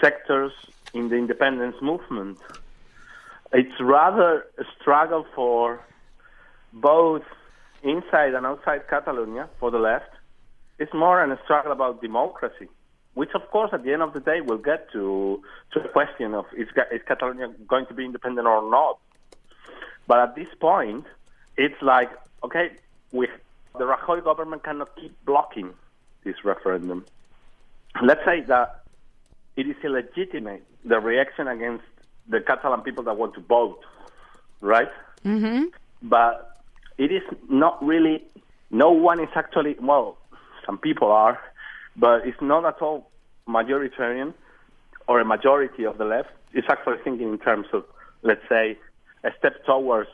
sectors 0.00 0.52
in 0.94 1.08
the 1.08 1.16
independence 1.16 1.76
movement, 1.82 2.38
it's 3.52 3.80
rather 3.80 4.46
a 4.58 4.64
struggle 4.80 5.26
for 5.34 5.80
both 6.72 7.22
inside 7.82 8.34
and 8.34 8.46
outside 8.46 8.88
Catalonia 8.88 9.48
for 9.58 9.70
the 9.70 9.78
left. 9.78 10.10
It's 10.78 10.92
more 10.94 11.22
a 11.22 11.38
struggle 11.44 11.72
about 11.72 12.00
democracy, 12.00 12.68
which, 13.14 13.30
of 13.34 13.48
course, 13.50 13.70
at 13.72 13.84
the 13.84 13.92
end 13.92 14.02
of 14.02 14.12
the 14.14 14.20
day, 14.20 14.40
will 14.40 14.58
get 14.58 14.90
to 14.92 15.42
to 15.72 15.80
the 15.80 15.88
question 15.88 16.34
of 16.34 16.46
is, 16.56 16.68
is 16.90 17.00
Catalonia 17.06 17.48
going 17.68 17.86
to 17.86 17.94
be 17.94 18.04
independent 18.04 18.46
or 18.46 18.68
not. 18.70 18.98
But 20.06 20.18
at 20.20 20.34
this 20.34 20.48
point, 20.60 21.04
it's 21.56 21.80
like 21.82 22.10
okay, 22.42 22.70
we 23.12 23.28
the 23.78 23.84
Rajoy 23.84 24.22
government 24.24 24.64
cannot 24.64 24.94
keep 24.96 25.14
blocking 25.24 25.72
this 26.24 26.44
referendum. 26.44 27.04
Let's 28.02 28.24
say 28.24 28.40
that 28.42 28.84
it 29.56 29.66
is 29.66 29.76
illegitimate 29.84 30.64
the 30.84 30.98
reaction 30.98 31.46
against 31.48 31.84
the 32.28 32.40
Catalan 32.40 32.80
people 32.80 33.04
that 33.04 33.16
want 33.16 33.34
to 33.34 33.40
vote, 33.40 33.80
right? 34.60 34.90
Mm-hmm. 35.24 35.64
But 36.02 36.51
it 36.98 37.12
is 37.12 37.22
not 37.48 37.82
really, 37.84 38.22
no 38.70 38.90
one 38.90 39.20
is 39.20 39.28
actually, 39.34 39.76
well, 39.80 40.18
some 40.66 40.78
people 40.78 41.10
are, 41.10 41.38
but 41.96 42.26
it's 42.26 42.40
not 42.40 42.64
at 42.64 42.80
all 42.80 43.10
majoritarian 43.48 44.34
or 45.08 45.20
a 45.20 45.24
majority 45.24 45.84
of 45.84 45.98
the 45.98 46.04
left 46.04 46.30
is 46.54 46.64
actually 46.68 46.98
thinking 47.02 47.32
in 47.32 47.38
terms 47.38 47.66
of, 47.72 47.84
let's 48.22 48.46
say, 48.48 48.78
a 49.24 49.30
step 49.38 49.64
towards 49.64 50.08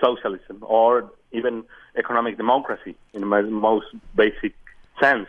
socialism 0.00 0.58
or 0.62 1.10
even 1.32 1.64
economic 1.96 2.36
democracy 2.36 2.96
in 3.12 3.20
the 3.20 3.42
most 3.42 3.86
basic 4.14 4.54
sense. 5.00 5.28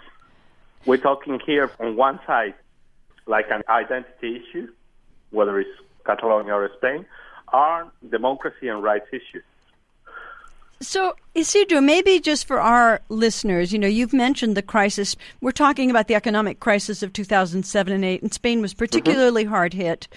We're 0.86 0.98
talking 0.98 1.40
here 1.46 1.72
on 1.80 1.96
one 1.96 2.20
side 2.26 2.56
like 3.26 3.46
an 3.50 3.62
identity 3.70 4.44
issue, 4.44 4.68
whether 5.32 5.60
it's 5.60 5.70
Catalonia 6.06 6.54
or 6.54 6.70
Spain, 6.78 7.06
are 7.50 7.88
democracy 8.10 8.68
and 8.68 8.84
rights 8.84 9.08
issues. 9.12 9.44
So, 10.84 11.16
Isidro, 11.36 11.82
maybe 11.82 12.20
just 12.20 12.46
for 12.46 12.62
our 12.62 13.02
listeners, 13.10 13.74
you 13.74 13.80
know, 13.80 13.88
you've 13.88 14.14
mentioned 14.14 14.56
the 14.56 14.62
crisis. 14.62 15.16
We're 15.42 15.52
talking 15.52 15.90
about 15.90 16.08
the 16.08 16.14
economic 16.14 16.60
crisis 16.60 17.02
of 17.02 17.12
2007 17.12 17.92
and 17.92 18.06
8, 18.06 18.22
and 18.22 18.32
Spain 18.32 18.62
was 18.62 18.76
particularly 18.76 19.44
mm-hmm. 19.44 19.54
hard 19.54 19.74
hit. 19.74 20.08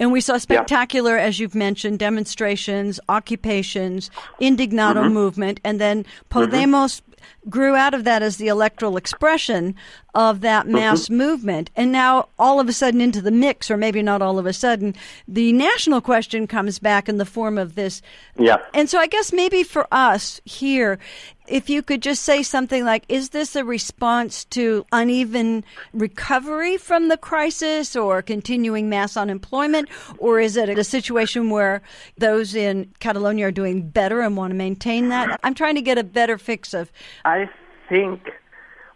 And 0.00 0.10
we 0.10 0.20
saw 0.20 0.36
spectacular, 0.36 1.16
yeah. 1.16 1.22
as 1.22 1.38
you've 1.38 1.54
mentioned, 1.54 2.00
demonstrations, 2.00 2.98
occupations, 3.08 4.10
indignado 4.40 4.96
mm-hmm. 4.96 5.14
movement, 5.14 5.60
and 5.62 5.80
then 5.80 6.02
mm-hmm. 6.02 6.38
Podemos 6.38 7.00
mm-hmm 7.00 7.10
grew 7.48 7.74
out 7.74 7.94
of 7.94 8.04
that 8.04 8.22
as 8.22 8.36
the 8.36 8.48
electoral 8.48 8.96
expression 8.96 9.74
of 10.14 10.40
that 10.40 10.64
mm-hmm. 10.64 10.76
mass 10.76 11.04
mm-hmm. 11.04 11.16
movement. 11.16 11.70
And 11.76 11.92
now, 11.92 12.28
all 12.38 12.60
of 12.60 12.68
a 12.68 12.72
sudden, 12.72 13.00
into 13.00 13.20
the 13.20 13.30
mix, 13.30 13.70
or 13.70 13.76
maybe 13.76 14.02
not 14.02 14.22
all 14.22 14.38
of 14.38 14.46
a 14.46 14.52
sudden, 14.52 14.94
the 15.26 15.52
national 15.52 16.00
question 16.00 16.46
comes 16.46 16.78
back 16.78 17.08
in 17.08 17.18
the 17.18 17.24
form 17.24 17.58
of 17.58 17.74
this. 17.74 18.02
Yeah. 18.38 18.56
And 18.72 18.88
so, 18.88 18.98
I 18.98 19.06
guess 19.06 19.32
maybe 19.32 19.62
for 19.62 19.86
us 19.92 20.40
here, 20.64 20.98
if 21.46 21.68
you 21.68 21.82
could 21.82 22.00
just 22.00 22.22
say 22.22 22.42
something 22.42 22.84
like, 22.84 23.04
is 23.08 23.28
this 23.30 23.54
a 23.54 23.64
response 23.64 24.46
to 24.46 24.86
uneven 24.92 25.62
recovery 25.92 26.78
from 26.78 27.08
the 27.08 27.18
crisis 27.18 27.94
or 27.94 28.22
continuing 28.22 28.88
mass 28.88 29.16
unemployment? 29.16 29.90
Or 30.16 30.40
is 30.40 30.56
it 30.56 30.70
a 30.70 30.84
situation 30.84 31.50
where 31.50 31.82
those 32.16 32.54
in 32.54 32.90
Catalonia 32.98 33.48
are 33.48 33.52
doing 33.52 33.88
better 33.88 34.22
and 34.22 34.38
want 34.38 34.52
to 34.52 34.56
maintain 34.56 35.10
that? 35.10 35.38
I'm 35.44 35.54
trying 35.54 35.74
to 35.74 35.82
get 35.82 35.98
a 35.98 36.04
better 36.04 36.38
fix 36.38 36.72
of. 36.72 36.90
I 37.26 37.50
think, 37.90 38.30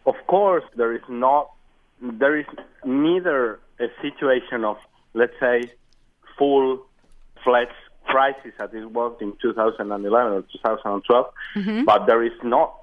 of 0.06 0.14
course, 0.26 0.64
there 0.74 0.94
is 0.94 1.02
not, 1.08 1.52
there 2.00 2.38
is 2.38 2.46
neither 2.84 3.60
a 3.78 3.88
situation 4.00 4.64
of, 4.64 4.78
let's 5.12 5.38
say, 5.38 5.70
full 6.38 6.86
fledged 7.44 7.72
crisis 8.08 8.52
as 8.58 8.70
it 8.72 8.90
was 8.90 9.16
in 9.20 9.34
2011 9.40 10.32
or 10.32 10.42
2012, 10.42 11.26
mm-hmm. 11.54 11.84
but 11.84 12.06
there 12.06 12.22
is 12.24 12.32
not 12.42 12.74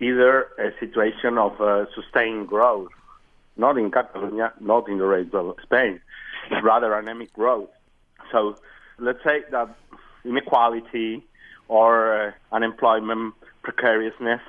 either 0.00 0.48
a 0.58 0.70
situation 0.78 1.38
of 1.38 1.60
uh, 1.60 1.86
sustained 1.94 2.46
growth, 2.46 2.90
not 3.56 3.78
in 3.78 3.90
Catalonia, 3.90 4.52
not 4.60 4.88
in 4.88 4.98
the 4.98 5.06
rest 5.06 5.34
of 5.34 5.56
Spain. 5.62 6.00
It's 6.50 6.62
rather 6.62 6.92
anemic 6.94 7.32
growth. 7.32 7.70
So 8.30 8.56
let's 8.98 9.22
say 9.24 9.44
that 9.50 9.74
inequality 10.24 11.24
or 11.68 12.28
uh, 12.28 12.32
unemployment, 12.52 13.34
precariousness 13.62 14.40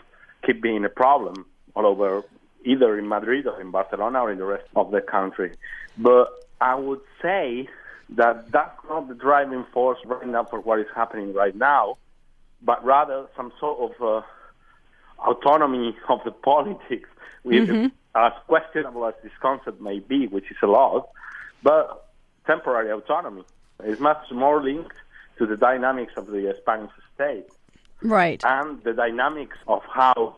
keep 0.46 0.62
being 0.62 0.84
a 0.84 0.90
problem 0.90 1.46
all 1.76 1.86
over, 1.86 2.24
either 2.66 2.98
in 2.98 3.08
Madrid 3.08 3.48
or 3.48 3.60
in 3.62 3.72
Barcelona 3.72 4.20
or 4.20 4.32
in 4.32 4.38
the 4.38 4.46
rest 4.46 4.68
of 4.76 4.92
the 4.92 5.02
country. 5.02 5.56
But 5.98 6.28
I 6.62 6.76
would 6.76 7.02
say 7.22 7.68
that 8.10 8.52
that's 8.52 8.80
not 8.90 9.08
the 9.08 9.16
driving 9.16 9.66
force 9.74 10.00
right 10.06 10.28
now 10.28 10.44
for 10.44 10.60
what 10.60 10.80
is 10.80 10.88
happening 10.96 11.34
right 11.34 11.56
now, 11.56 11.98
but 12.62 12.84
rather 12.86 13.28
some 13.36 13.52
sort 13.60 13.92
of 13.92 14.02
uh, 14.02 14.22
autonomy 15.20 15.96
of 16.10 16.20
the 16.24 16.32
politics, 16.44 17.10
which, 17.44 17.70
mm-hmm. 17.70 17.88
as 18.16 18.34
questionable 18.48 19.06
as 19.06 19.14
this 19.24 19.32
concept 19.42 19.82
may 19.82 20.00
be, 20.00 20.28
which 20.28 20.50
is 20.52 20.58
a 20.62 20.68
lot, 20.68 21.10
but 21.64 22.10
temporary 22.46 22.92
autonomy 22.92 23.44
is 23.84 24.00
much 24.00 24.32
more 24.32 24.62
linked 24.62 24.96
to 25.38 25.46
the 25.46 25.58
dynamics 25.58 26.14
of 26.16 26.28
the 26.28 26.56
Spanish 26.62 26.92
state. 27.14 27.48
Right. 28.02 28.42
And 28.46 28.82
the 28.84 28.94
dynamics 28.94 29.58
of 29.68 29.82
how 29.92 30.38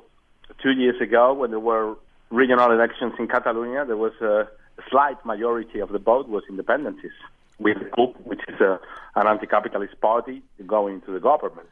two 0.61 0.71
years 0.71 0.99
ago, 1.01 1.33
when 1.33 1.51
there 1.51 1.59
were 1.59 1.95
regional 2.29 2.71
elections 2.71 3.13
in 3.19 3.27
Catalonia, 3.27 3.85
there 3.85 3.97
was 3.97 4.13
a 4.21 4.47
slight 4.89 5.23
majority 5.25 5.79
of 5.79 5.89
the 5.89 5.99
vote 5.99 6.27
was 6.27 6.43
independentists 6.49 7.21
with 7.59 7.77
CUP, 7.95 8.19
which 8.25 8.41
is 8.47 8.59
a, 8.61 8.79
an 9.15 9.27
anti-capitalist 9.27 9.99
party, 10.01 10.41
going 10.65 11.01
to 11.01 11.11
the 11.11 11.19
government. 11.19 11.69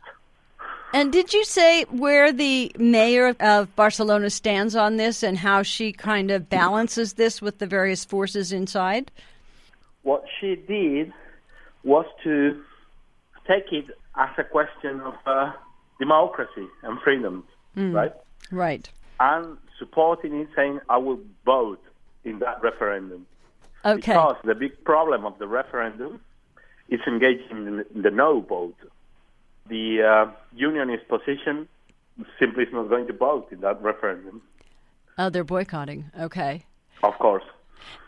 And 0.94 1.12
did 1.12 1.34
you 1.34 1.44
say 1.44 1.84
where 1.92 2.32
the 2.32 2.72
mayor 2.78 3.36
of 3.40 3.76
Barcelona 3.76 4.30
stands 4.30 4.76
on 4.76 4.98
this 4.98 5.24
and 5.24 5.38
how 5.38 5.62
she 5.62 5.92
kind 5.92 6.32
of 6.32 6.50
balances 6.50 7.14
this 7.14 7.42
with 7.42 7.58
the 7.60 7.68
various 7.68 8.06
forces 8.06 8.52
inside? 8.52 9.12
What 10.04 10.24
she 10.40 10.56
did 10.56 11.12
was 11.84 12.06
to 12.24 12.62
take 13.48 13.72
it 13.72 13.86
as 14.18 14.30
a 14.38 14.44
question 14.44 15.02
of 15.02 15.16
uh, 15.26 15.52
democracy 16.00 16.68
and 16.84 17.00
freedom, 17.02 17.44
mm. 17.76 17.94
right? 17.94 18.14
Right. 18.52 18.90
And 19.20 19.58
supporting 19.78 20.40
it, 20.40 20.48
saying, 20.56 20.80
I 20.90 20.98
will 20.98 21.20
vote 21.46 21.82
in 22.26 22.40
that 22.40 22.62
referendum. 22.62 23.26
Okay. 23.86 24.14
Because 24.14 24.38
the 24.44 24.56
big 24.56 24.84
problem 24.84 25.26
of 25.26 25.38
the 25.38 25.48
referendum 25.48 26.20
is 26.90 27.00
engaging 27.08 27.86
in 27.94 28.02
the 28.02 28.12
no 28.12 28.42
vote. 28.42 28.76
The 29.70 30.02
uh, 30.02 30.32
unionist 30.56 31.08
position 31.08 31.68
simply 32.40 32.64
is 32.64 32.74
not 32.74 32.90
going 32.90 33.08
to 33.08 33.14
vote 33.14 33.48
in 33.52 33.62
that 33.62 33.82
referendum. 33.82 34.42
Oh, 35.18 35.30
they're 35.30 35.44
boycotting. 35.44 36.06
Okay. 36.20 36.66
Of 37.04 37.18
course. 37.20 37.44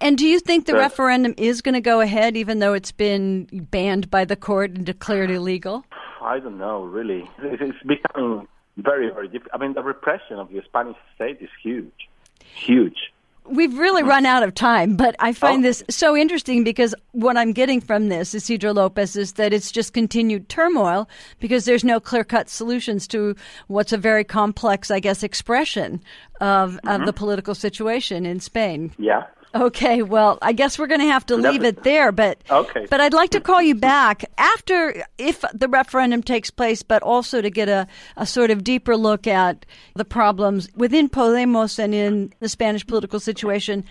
And 0.01 0.17
do 0.17 0.25
you 0.25 0.39
think 0.39 0.65
the 0.65 0.73
referendum 0.73 1.35
is 1.37 1.61
going 1.61 1.73
to 1.73 1.81
go 1.81 2.01
ahead, 2.01 2.35
even 2.35 2.59
though 2.59 2.73
it's 2.73 2.91
been 2.91 3.45
banned 3.69 4.09
by 4.09 4.25
the 4.25 4.35
court 4.35 4.71
and 4.71 4.85
declared 4.85 5.29
illegal? 5.29 5.85
I 6.21 6.39
don't 6.39 6.57
know, 6.57 6.83
really. 6.83 7.29
It's 7.43 7.77
becoming 7.85 8.47
very, 8.77 9.09
very 9.09 9.27
difficult. 9.27 9.53
I 9.53 9.63
mean, 9.63 9.73
the 9.73 9.83
repression 9.83 10.39
of 10.39 10.49
the 10.49 10.61
Spanish 10.65 10.97
state 11.15 11.37
is 11.41 11.49
huge. 11.61 12.09
Huge 12.43 13.11
we've 13.49 13.77
really 13.77 14.03
run 14.03 14.25
out 14.25 14.43
of 14.43 14.53
time, 14.53 14.95
but 14.95 15.15
I 15.19 15.33
find 15.33 15.63
oh. 15.63 15.67
this 15.67 15.83
so 15.89 16.15
interesting 16.15 16.63
because 16.63 16.93
what 17.11 17.37
I'm 17.37 17.53
getting 17.53 17.81
from 17.81 18.09
this, 18.09 18.33
Isidro 18.33 18.73
Lopez, 18.73 19.15
is 19.15 19.33
that 19.33 19.53
it's 19.53 19.71
just 19.71 19.93
continued 19.93 20.49
turmoil 20.49 21.09
because 21.39 21.65
there's 21.65 21.83
no 21.83 21.99
clear 21.99 22.23
cut 22.23 22.49
solutions 22.49 23.07
to 23.09 23.35
what's 23.67 23.93
a 23.93 23.97
very 23.97 24.23
complex, 24.23 24.91
I 24.91 24.99
guess, 24.99 25.23
expression 25.23 26.01
of, 26.41 26.73
mm-hmm. 26.73 26.87
of 26.87 27.05
the 27.05 27.13
political 27.13 27.55
situation 27.55 28.25
in 28.25 28.39
Spain. 28.39 28.93
Yeah. 28.97 29.23
Okay, 29.55 30.01
well, 30.01 30.37
I 30.41 30.51
guess 30.51 30.77
we're 30.77 30.87
going 30.87 31.01
to 31.01 31.07
have 31.07 31.25
to 31.27 31.35
leave 31.35 31.63
it 31.63 31.83
there, 31.83 32.11
but 32.11 32.41
okay. 32.49 32.85
but 32.89 32.99
I'd 32.99 33.13
like 33.13 33.31
to 33.31 33.39
call 33.39 33.61
you 33.61 33.75
back 33.75 34.25
after 34.37 35.03
if 35.17 35.43
the 35.53 35.67
referendum 35.67 36.21
takes 36.21 36.51
place, 36.51 36.83
but 36.83 37.01
also 37.01 37.41
to 37.41 37.49
get 37.49 37.69
a, 37.69 37.87
a 38.17 38.25
sort 38.25 38.51
of 38.51 38.63
deeper 38.63 38.97
look 38.97 39.25
at 39.25 39.65
the 39.95 40.05
problems 40.05 40.69
within 40.75 41.09
Podemos 41.09 41.79
and 41.79 41.95
in 41.95 42.33
the 42.39 42.49
Spanish 42.49 42.85
political 42.85 43.19
situation 43.19 43.83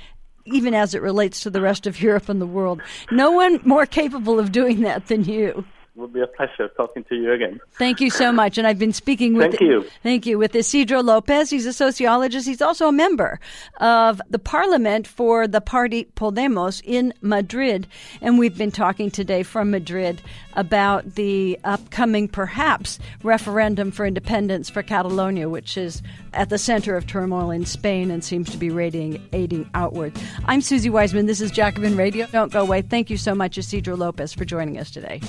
even 0.47 0.75
as 0.75 0.95
it 0.95 1.03
relates 1.03 1.41
to 1.41 1.51
the 1.51 1.61
rest 1.61 1.89
of 1.89 2.01
Europe 2.01 2.29
and 2.29 2.41
the 2.41 2.47
world. 2.47 2.81
No 3.11 3.33
one 3.33 3.61
more 3.65 3.85
capable 3.85 4.39
of 4.39 4.53
doing 4.53 4.83
that 4.83 5.09
than 5.09 5.25
you. 5.25 5.65
It 5.97 6.01
will 6.01 6.09
be 6.09 6.21
a 6.21 6.27
pleasure 6.27 6.69
talking 6.77 7.05
to 7.05 7.15
you 7.15 7.33
again. 7.33 7.59
Thank 7.79 8.03
you 8.03 8.11
so 8.11 8.31
much. 8.31 8.59
And 8.59 8.67
I've 8.67 8.79
been 8.79 8.93
speaking 8.93 9.33
with 9.33 9.53
thank 9.53 9.63
you. 9.63 9.87
Thank 10.03 10.27
you 10.27 10.37
with 10.37 10.55
Isidro 10.55 11.03
Lopez. 11.03 11.49
He's 11.49 11.65
a 11.65 11.73
sociologist. 11.73 12.47
He's 12.47 12.61
also 12.61 12.89
a 12.89 12.93
member 12.93 13.41
of 13.81 14.21
the 14.29 14.39
parliament 14.39 15.07
for 15.07 15.49
the 15.49 15.63
party 15.63 16.07
Podemos 16.15 16.83
in 16.85 17.15
Madrid. 17.23 17.87
And 18.21 18.39
we've 18.39 18.59
been 18.59 18.71
talking 18.71 19.11
today 19.11 19.43
from 19.43 19.71
Madrid 19.71 20.21
about 20.53 21.15
the 21.15 21.59
upcoming, 21.65 22.29
perhaps, 22.29 22.99
referendum 23.23 23.91
for 23.91 24.05
independence 24.05 24.69
for 24.69 24.83
Catalonia, 24.83 25.49
which 25.49 25.79
is 25.79 26.03
at 26.35 26.51
the 26.51 26.59
center 26.59 26.95
of 26.99 27.07
turmoil 27.07 27.51
in 27.51 27.65
Spain 27.65 28.11
and 28.11 28.23
seems 28.23 28.51
to 28.51 28.59
be 28.59 28.69
radiating 28.69 29.71
outward. 29.73 30.13
I'm 30.45 30.61
Suzi 30.61 30.91
Weissman. 30.91 31.25
This 31.25 31.41
is 31.41 31.51
Jacobin 31.51 31.97
Radio. 31.97 32.27
Don't 32.27 32.53
go 32.53 32.61
away. 32.61 32.83
Thank 32.83 33.09
you 33.09 33.17
so 33.17 33.35
much, 33.35 33.57
Isidro 33.57 33.97
Lopez, 33.97 34.35
for 34.35 34.45
joining 34.45 34.77
us 34.77 34.91
today. 34.91 35.23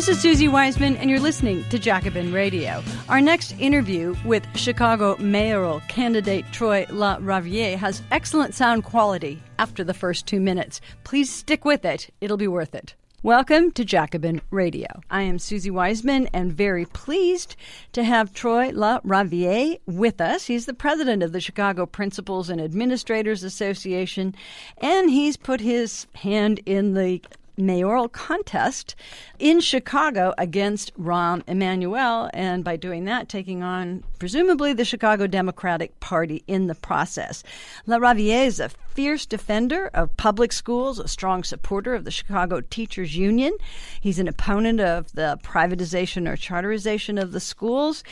This 0.00 0.24
is 0.24 0.24
Suzi 0.24 0.50
Weissman, 0.50 0.96
and 0.96 1.10
you're 1.10 1.20
listening 1.20 1.62
to 1.68 1.78
Jacobin 1.78 2.32
Radio. 2.32 2.82
Our 3.10 3.20
next 3.20 3.52
interview 3.58 4.14
with 4.24 4.46
Chicago 4.56 5.14
mayoral 5.18 5.80
candidate 5.88 6.46
Troy 6.52 6.86
LaRaviere 6.86 7.76
has 7.76 8.00
excellent 8.10 8.54
sound 8.54 8.84
quality 8.84 9.42
after 9.58 9.84
the 9.84 9.92
first 9.92 10.26
two 10.26 10.40
minutes. 10.40 10.80
Please 11.04 11.28
stick 11.28 11.66
with 11.66 11.84
it, 11.84 12.08
it'll 12.22 12.38
be 12.38 12.48
worth 12.48 12.74
it. 12.74 12.94
Welcome 13.22 13.72
to 13.72 13.84
Jacobin 13.84 14.40
Radio. 14.50 14.88
I 15.10 15.20
am 15.20 15.36
Suzi 15.36 15.70
Weissman 15.70 16.28
and 16.28 16.50
very 16.50 16.86
pleased 16.86 17.54
to 17.92 18.02
have 18.02 18.32
Troy 18.32 18.70
LaRaviere 18.70 19.80
with 19.84 20.22
us. 20.22 20.46
He's 20.46 20.64
the 20.64 20.72
president 20.72 21.22
of 21.22 21.32
the 21.32 21.40
Chicago 21.42 21.84
Principals 21.84 22.48
and 22.48 22.58
Administrators 22.58 23.44
Association, 23.44 24.34
and 24.78 25.10
he's 25.10 25.36
put 25.36 25.60
his 25.60 26.06
hand 26.14 26.60
in 26.64 26.94
the 26.94 27.20
mayoral 27.60 28.08
contest 28.08 28.94
in 29.38 29.60
Chicago 29.60 30.34
against 30.38 30.92
Rahm 30.98 31.42
Emanuel, 31.48 32.30
and 32.34 32.64
by 32.64 32.76
doing 32.76 33.04
that, 33.04 33.28
taking 33.28 33.62
on 33.62 34.02
presumably 34.18 34.72
the 34.72 34.84
Chicago 34.84 35.26
Democratic 35.26 35.98
Party 36.00 36.42
in 36.46 36.66
the 36.66 36.74
process. 36.74 37.42
Is 37.86 38.60
a 38.60 38.68
fierce 38.94 39.26
defender 39.26 39.90
of 39.94 40.16
public 40.16 40.52
schools, 40.52 40.98
a 40.98 41.08
strong 41.08 41.44
supporter 41.44 41.94
of 41.94 42.04
the 42.04 42.10
Chicago 42.10 42.60
Teachers 42.60 43.16
Union. 43.16 43.56
He's 44.00 44.18
an 44.18 44.28
opponent 44.28 44.80
of 44.80 45.12
the 45.12 45.38
privatization 45.42 46.28
or 46.28 46.36
charterization 46.36 47.18
of 47.18 47.32
the 47.32 47.40
schools, 47.40 48.02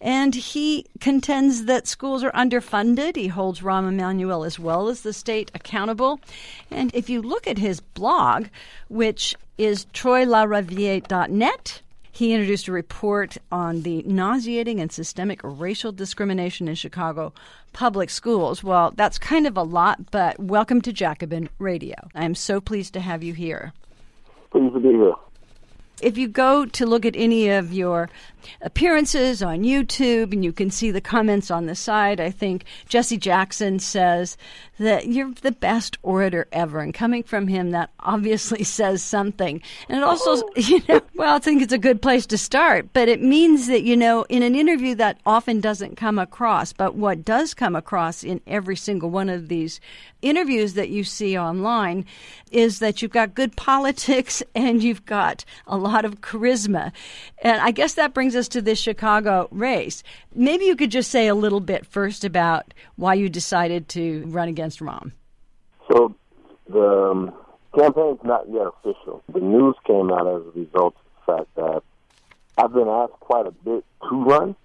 and 0.00 0.34
he 0.34 0.86
contends 1.00 1.64
that 1.64 1.86
schools 1.86 2.22
are 2.22 2.32
underfunded. 2.32 3.16
He 3.16 3.28
holds 3.28 3.60
Rahm 3.60 3.88
Emanuel 3.88 4.44
as 4.44 4.58
well 4.58 4.88
as 4.88 5.02
the 5.02 5.12
state 5.12 5.50
accountable. 5.54 6.20
And 6.70 6.94
if 6.94 7.10
you 7.10 7.20
look 7.22 7.46
at 7.46 7.58
his 7.58 7.80
blog, 7.80 8.46
which 8.88 9.34
is 9.56 9.86
troylaraviere.net, 9.92 11.82
he 12.18 12.32
introduced 12.32 12.66
a 12.66 12.72
report 12.72 13.36
on 13.52 13.82
the 13.82 14.02
nauseating 14.02 14.80
and 14.80 14.90
systemic 14.90 15.38
racial 15.44 15.92
discrimination 15.92 16.66
in 16.66 16.74
Chicago 16.74 17.32
public 17.72 18.10
schools. 18.10 18.60
Well, 18.60 18.92
that's 18.96 19.18
kind 19.18 19.46
of 19.46 19.56
a 19.56 19.62
lot, 19.62 20.10
but 20.10 20.36
welcome 20.40 20.80
to 20.80 20.92
Jacobin 20.92 21.48
Radio. 21.60 21.94
I 22.16 22.24
am 22.24 22.34
so 22.34 22.60
pleased 22.60 22.92
to 22.94 23.00
have 23.00 23.22
you 23.22 23.34
here. 23.34 23.72
Pleased 24.50 24.74
to 24.74 24.80
be 24.80 24.88
here. 24.88 25.14
If 26.02 26.18
you 26.18 26.26
go 26.26 26.66
to 26.66 26.86
look 26.86 27.06
at 27.06 27.14
any 27.14 27.50
of 27.50 27.72
your 27.72 28.10
appearances 28.62 29.40
on 29.40 29.62
YouTube 29.62 30.32
and 30.32 30.44
you 30.44 30.52
can 30.52 30.72
see 30.72 30.90
the 30.90 31.00
comments 31.00 31.52
on 31.52 31.66
the 31.66 31.76
side, 31.76 32.18
I 32.18 32.32
think 32.32 32.64
Jesse 32.88 33.16
Jackson 33.16 33.78
says 33.78 34.36
that 34.78 35.08
you're 35.08 35.32
the 35.42 35.52
best 35.52 35.98
orator 36.02 36.46
ever. 36.52 36.80
And 36.80 36.94
coming 36.94 37.22
from 37.22 37.48
him, 37.48 37.70
that 37.72 37.90
obviously 38.00 38.64
says 38.78 39.02
something. 39.02 39.60
And 39.88 39.98
it 39.98 40.04
also, 40.04 40.44
oh. 40.44 40.50
you 40.56 40.82
know, 40.88 41.00
well, 41.14 41.36
I 41.36 41.38
think 41.38 41.62
it's 41.62 41.72
a 41.72 41.78
good 41.78 42.00
place 42.00 42.26
to 42.26 42.38
start, 42.38 42.92
but 42.92 43.08
it 43.08 43.22
means 43.22 43.66
that, 43.66 43.82
you 43.82 43.96
know, 43.96 44.22
in 44.28 44.42
an 44.42 44.54
interview 44.54 44.94
that 44.96 45.18
often 45.26 45.60
doesn't 45.60 45.96
come 45.96 46.18
across, 46.18 46.72
but 46.72 46.94
what 46.94 47.24
does 47.24 47.54
come 47.54 47.74
across 47.74 48.22
in 48.22 48.40
every 48.46 48.76
single 48.76 49.10
one 49.10 49.28
of 49.28 49.48
these 49.48 49.80
interviews 50.22 50.74
that 50.74 50.88
you 50.88 51.04
see 51.04 51.38
online 51.38 52.04
is 52.50 52.80
that 52.80 53.00
you've 53.00 53.12
got 53.12 53.34
good 53.34 53.56
politics 53.56 54.42
and 54.54 54.82
you've 54.82 55.04
got 55.04 55.44
a 55.66 55.76
lot 55.76 56.04
of 56.04 56.20
charisma. 56.20 56.92
And 57.42 57.60
I 57.60 57.70
guess 57.70 57.94
that 57.94 58.14
brings 58.14 58.34
us 58.34 58.48
to 58.48 58.62
this 58.62 58.78
Chicago 58.78 59.48
race. 59.50 60.02
Maybe 60.34 60.64
you 60.64 60.76
could 60.76 60.90
just 60.90 61.10
say 61.10 61.28
a 61.28 61.34
little 61.34 61.60
bit 61.60 61.86
first 61.86 62.24
about 62.24 62.74
why 62.96 63.14
you 63.14 63.28
decided 63.28 63.88
to 63.90 64.24
run 64.26 64.48
against 64.48 64.67
Rahm. 64.76 65.12
So 65.90 66.14
the 66.68 67.10
um, 67.10 67.32
campaign's 67.74 68.20
not 68.24 68.48
yet 68.48 68.66
official. 68.66 69.22
The 69.32 69.40
news 69.40 69.74
came 69.86 70.12
out 70.12 70.26
as 70.26 70.42
a 70.46 70.58
result 70.58 70.94
of 70.96 71.02
the 71.26 71.32
fact 71.32 71.54
that 71.56 71.82
I've 72.58 72.72
been 72.72 72.88
asked 72.88 73.20
quite 73.20 73.46
a 73.46 73.50
bit 73.50 73.84
to 74.08 74.24
run, 74.24 74.56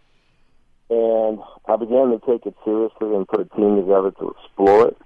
and 0.90 1.40
I 1.68 1.76
began 1.78 2.12
to 2.12 2.20
take 2.26 2.46
it 2.46 2.56
seriously 2.66 3.16
and 3.16 3.28
put 3.28 3.40
a 3.40 3.46
team 3.56 3.78
together 3.78 4.12
to 4.12 4.36
explore 4.38 4.88
it. 4.88 4.98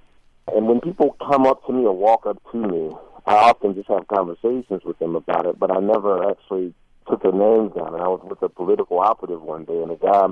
And 0.53 0.67
when 0.67 0.79
people 0.79 1.15
come 1.19 1.45
up 1.45 1.65
to 1.67 1.73
me 1.73 1.85
or 1.85 1.95
walk 1.95 2.25
up 2.25 2.41
to 2.51 2.57
me, 2.57 2.95
I 3.25 3.35
often 3.35 3.75
just 3.75 3.89
have 3.89 4.07
conversations 4.07 4.83
with 4.85 4.97
them 4.99 5.15
about 5.15 5.45
it, 5.45 5.59
but 5.59 5.69
I 5.69 5.79
never 5.79 6.29
actually 6.29 6.73
took 7.09 7.21
their 7.23 7.33
names 7.33 7.73
down. 7.75 7.93
And 7.93 8.01
I 8.01 8.07
was 8.07 8.21
with 8.23 8.41
a 8.41 8.49
political 8.49 8.99
operative 8.99 9.41
one 9.41 9.65
day, 9.65 9.81
and 9.81 9.91
a 9.91 9.95
guy 9.95 10.27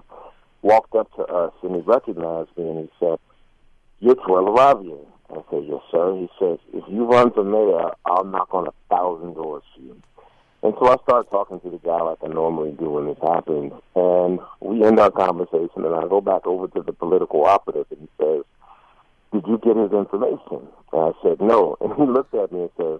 walked 0.65 0.95
up 0.95 1.13
to 1.15 1.21
us 1.21 1.54
and 1.62 1.75
he 1.75 1.82
recognized 1.82 2.49
me 2.58 2.67
and 2.67 2.80
he 2.80 2.89
said, 2.99 3.19
"You're 3.99 4.15
Troy 4.15 4.41
LaRaviere." 4.41 5.05
I 5.29 5.41
said, 5.49 5.65
"Yes, 5.65 5.81
sir." 5.91 6.15
He 6.15 6.29
says, 6.39 6.60
"If 6.73 6.84
you 6.88 7.05
run 7.05 7.31
for 7.31 7.43
mayor, 7.43 7.91
I'll 8.05 8.23
knock 8.23 8.53
on 8.53 8.67
a 8.67 8.73
thousand 8.89 9.34
doors 9.34 9.63
for 9.75 9.81
you." 9.81 10.01
And 10.63 10.73
so 10.79 10.88
I 10.88 10.97
started 11.03 11.29
talking 11.29 11.60
to 11.60 11.69
the 11.69 11.77
guy 11.77 12.01
like 12.01 12.17
I 12.23 12.27
normally 12.27 12.71
do 12.71 12.89
when 12.89 13.05
this 13.05 13.19
happens, 13.21 13.73
and 13.95 14.39
we 14.62 14.84
end 14.84 14.99
our 14.99 15.12
conversation, 15.12 15.86
and 15.86 15.93
I 15.93 16.08
go 16.08 16.21
back 16.21 16.47
over 16.47 16.67
to 16.67 16.81
the 16.81 16.93
political 16.93 17.45
operative, 17.45 17.86
and 17.91 18.01
he 18.01 18.10
says, 18.17 18.43
did 19.36 19.47
you 19.47 19.58
get 19.58 19.75
his 19.75 19.91
information? 19.91 20.67
And 20.93 21.01
I 21.01 21.12
said, 21.21 21.41
no. 21.41 21.77
And 21.81 21.93
he 21.93 22.03
looked 22.03 22.34
at 22.34 22.51
me 22.51 22.62
and 22.62 22.69
says, 22.77 22.99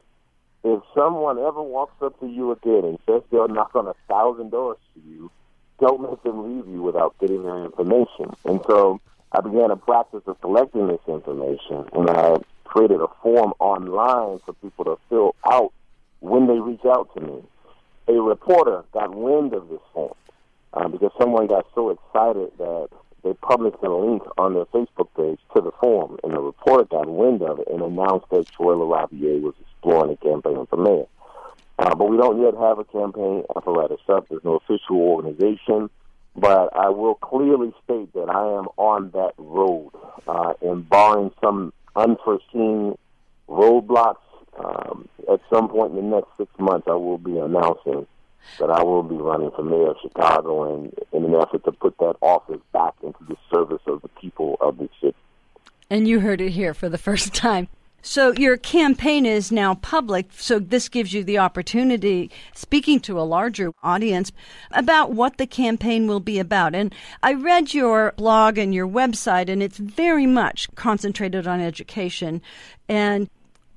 if 0.63 0.81
someone 0.93 1.38
ever 1.38 1.62
walks 1.62 2.01
up 2.01 2.19
to 2.19 2.27
you 2.27 2.51
again 2.51 2.84
and 2.84 2.99
says 3.05 3.21
they'll 3.31 3.47
knock 3.47 3.75
on 3.75 3.88
a 3.88 3.93
thousand 4.10 4.51
doors 4.51 4.77
to 4.93 5.01
you, 5.10 5.31
don't 5.79 6.01
let 6.01 6.23
them 6.23 6.58
leave 6.58 6.67
you 6.67 6.81
without 6.81 7.15
getting 7.19 7.43
their 7.43 7.63
information. 7.63 8.34
And 8.45 8.62
so 8.67 8.99
I 9.36 9.41
began 9.41 9.69
a 9.69 9.76
practice 9.76 10.21
of 10.28 10.39
collecting 10.39 10.88
this 10.88 11.02
information, 11.10 11.89
and 11.91 12.10
I 12.10 12.38
created 12.63 13.02
a 13.02 13.08
form 13.21 13.54
online 13.60 14.39
for 14.45 14.54
people 14.62 14.86
to 14.86 14.98
fill 15.10 15.36
out 15.52 15.74
when 16.21 16.48
they 16.48 16.58
reach 16.58 16.86
out 16.86 17.13
to 17.15 17.21
me. 17.21 17.43
A 18.08 18.13
reporter 18.13 18.86
got 18.93 19.13
wind 19.13 19.54
of 19.54 19.67
this 19.67 19.82
form 19.93 20.13
uh, 20.74 20.88
because 20.88 21.12
someone 21.19 21.48
got 21.48 21.65
so 21.76 21.89
excited 21.89 22.52
that 22.60 22.88
they 23.24 23.34
published 23.34 23.84
a 23.84 23.93
link 23.93 24.21
on 24.38 24.54
their 24.54 24.65
Facebook 24.67 25.10
page 25.17 25.39
to 25.54 25.62
the 25.62 25.71
form, 25.82 26.17
and 26.24 26.32
the 26.32 26.39
reporter 26.39 26.86
got 26.86 27.10
wind 27.10 27.41
of 27.41 27.60
it 27.60 27.67
and 27.67 27.82
announced 27.82 28.28
that 28.32 28.48
Troy 28.48 28.76
LaRaviere 28.76 29.41
was 29.41 29.56
exploring 29.60 30.13
a 30.13 30.17
campaign 30.17 30.65
for 30.69 30.78
mayor. 30.78 31.08
Uh, 31.78 31.93
but 31.93 32.10
we 32.10 32.15
don't 32.15 32.41
yet 32.41 32.54
have 32.54 32.80
a 32.80 32.86
campaign 32.86 33.43
apparatus 33.54 34.00
up. 34.08 34.30
There's 34.30 34.45
no 34.45 34.56
official 34.56 34.95
organization. 34.95 35.89
But 36.36 36.76
I 36.76 36.89
will 36.89 37.15
clearly 37.15 37.74
state 37.84 38.13
that 38.13 38.30
I 38.30 38.58
am 38.60 38.67
on 38.78 39.12
that 39.12 39.34
road. 39.38 39.91
Uh, 40.28 40.54
and 40.62 40.88
barring 40.89 41.32
some 41.41 41.71
unforeseen 41.95 42.98
roadblocks, 43.48 44.17
um, 44.58 45.08
at 45.32 45.39
some 45.50 45.69
point 45.69 45.91
in 45.91 46.10
the 46.10 46.15
next 46.15 46.30
six 46.38 46.50
months, 46.60 46.88
I 46.89 46.95
will 46.95 47.17
be 47.17 47.38
announcing 47.38 48.08
that 48.60 48.69
I 48.69 48.84
will 48.84 49.04
be 49.04 49.15
running 49.15 49.52
for 49.52 49.63
mayor 49.63 49.91
of 49.91 49.98
Chicago 50.02 50.74
in, 50.74 50.93
in 51.12 51.26
an 51.26 51.36
effort 51.36 51.63
to 51.65 51.71
put 51.71 51.98
that 51.98 52.15
office 52.21 52.62
back 52.74 52.93
into 53.04 53.24
the 53.28 53.38
service 53.54 53.82
of 53.88 54.02
the 54.02 54.08
people 54.10 54.58
of 54.62 54.78
the 54.78 54.89
city. 55.02 55.15
And 55.89 56.08
you 56.08 56.19
heard 56.19 56.41
it 56.41 56.52
here 56.52 56.74
for 56.74 56.89
the 56.89 56.98
first 56.98 57.34
time. 57.34 57.67
So 58.08 58.34
your 58.34 58.56
campaign 58.56 59.26
is 59.26 59.52
now 59.52 59.74
public, 59.74 60.28
so 60.38 60.60
this 60.60 60.89
gives 60.89 61.12
you 61.12 61.24
the 61.24 61.39
opportunity, 61.39 62.30
speaking 62.54 63.00
to 63.00 63.20
a 63.20 63.26
larger 63.26 63.74
audience, 63.82 64.32
about 64.70 65.13
what 65.13 65.38
the 65.38 65.48
campaign 65.48 66.06
will 66.06 66.20
be 66.20 66.38
about. 66.38 66.76
And 66.76 66.94
I 67.24 67.34
read 67.34 67.74
your 67.74 68.13
blog 68.15 68.60
and 68.60 68.76
your 68.76 68.88
website, 68.88 69.50
and 69.50 69.63
it's 69.63 69.80
very 69.80 70.28
much 70.28 70.70
concentrated 70.76 71.48
on 71.48 71.60
education. 71.60 72.44
And 72.88 73.28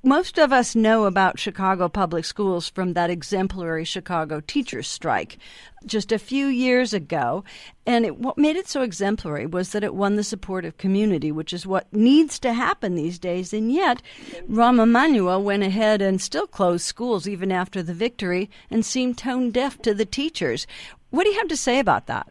most 0.03 0.37
of 0.37 0.53
us 0.53 0.75
know 0.75 1.05
about 1.05 1.39
Chicago 1.39 1.89
public 1.89 2.23
schools 2.23 2.69
from 2.69 2.93
that 2.93 3.09
exemplary 3.09 3.83
Chicago 3.83 4.39
teachers 4.39 4.87
strike 4.87 5.37
just 5.85 6.11
a 6.11 6.19
few 6.19 6.47
years 6.47 6.93
ago. 6.93 7.43
And 7.85 8.05
it, 8.05 8.17
what 8.17 8.37
made 8.37 8.55
it 8.55 8.67
so 8.67 8.81
exemplary 8.81 9.45
was 9.45 9.71
that 9.71 9.83
it 9.83 9.95
won 9.95 10.15
the 10.15 10.23
support 10.23 10.63
of 10.63 10.77
community, 10.77 11.31
which 11.31 11.51
is 11.51 11.67
what 11.67 11.91
needs 11.93 12.39
to 12.39 12.53
happen 12.53 12.95
these 12.95 13.19
days. 13.19 13.53
And 13.53 13.71
yet, 13.71 14.01
Rahm 14.49 14.81
Emanuel 14.81 15.43
went 15.43 15.63
ahead 15.63 16.01
and 16.01 16.21
still 16.21 16.47
closed 16.47 16.85
schools 16.85 17.27
even 17.27 17.51
after 17.51 17.83
the 17.83 17.93
victory 17.93 18.49
and 18.69 18.85
seemed 18.85 19.17
tone 19.17 19.51
deaf 19.51 19.81
to 19.81 19.93
the 19.93 20.05
teachers. 20.05 20.65
What 21.09 21.23
do 21.23 21.29
you 21.29 21.37
have 21.39 21.47
to 21.49 21.57
say 21.57 21.79
about 21.79 22.07
that? 22.07 22.27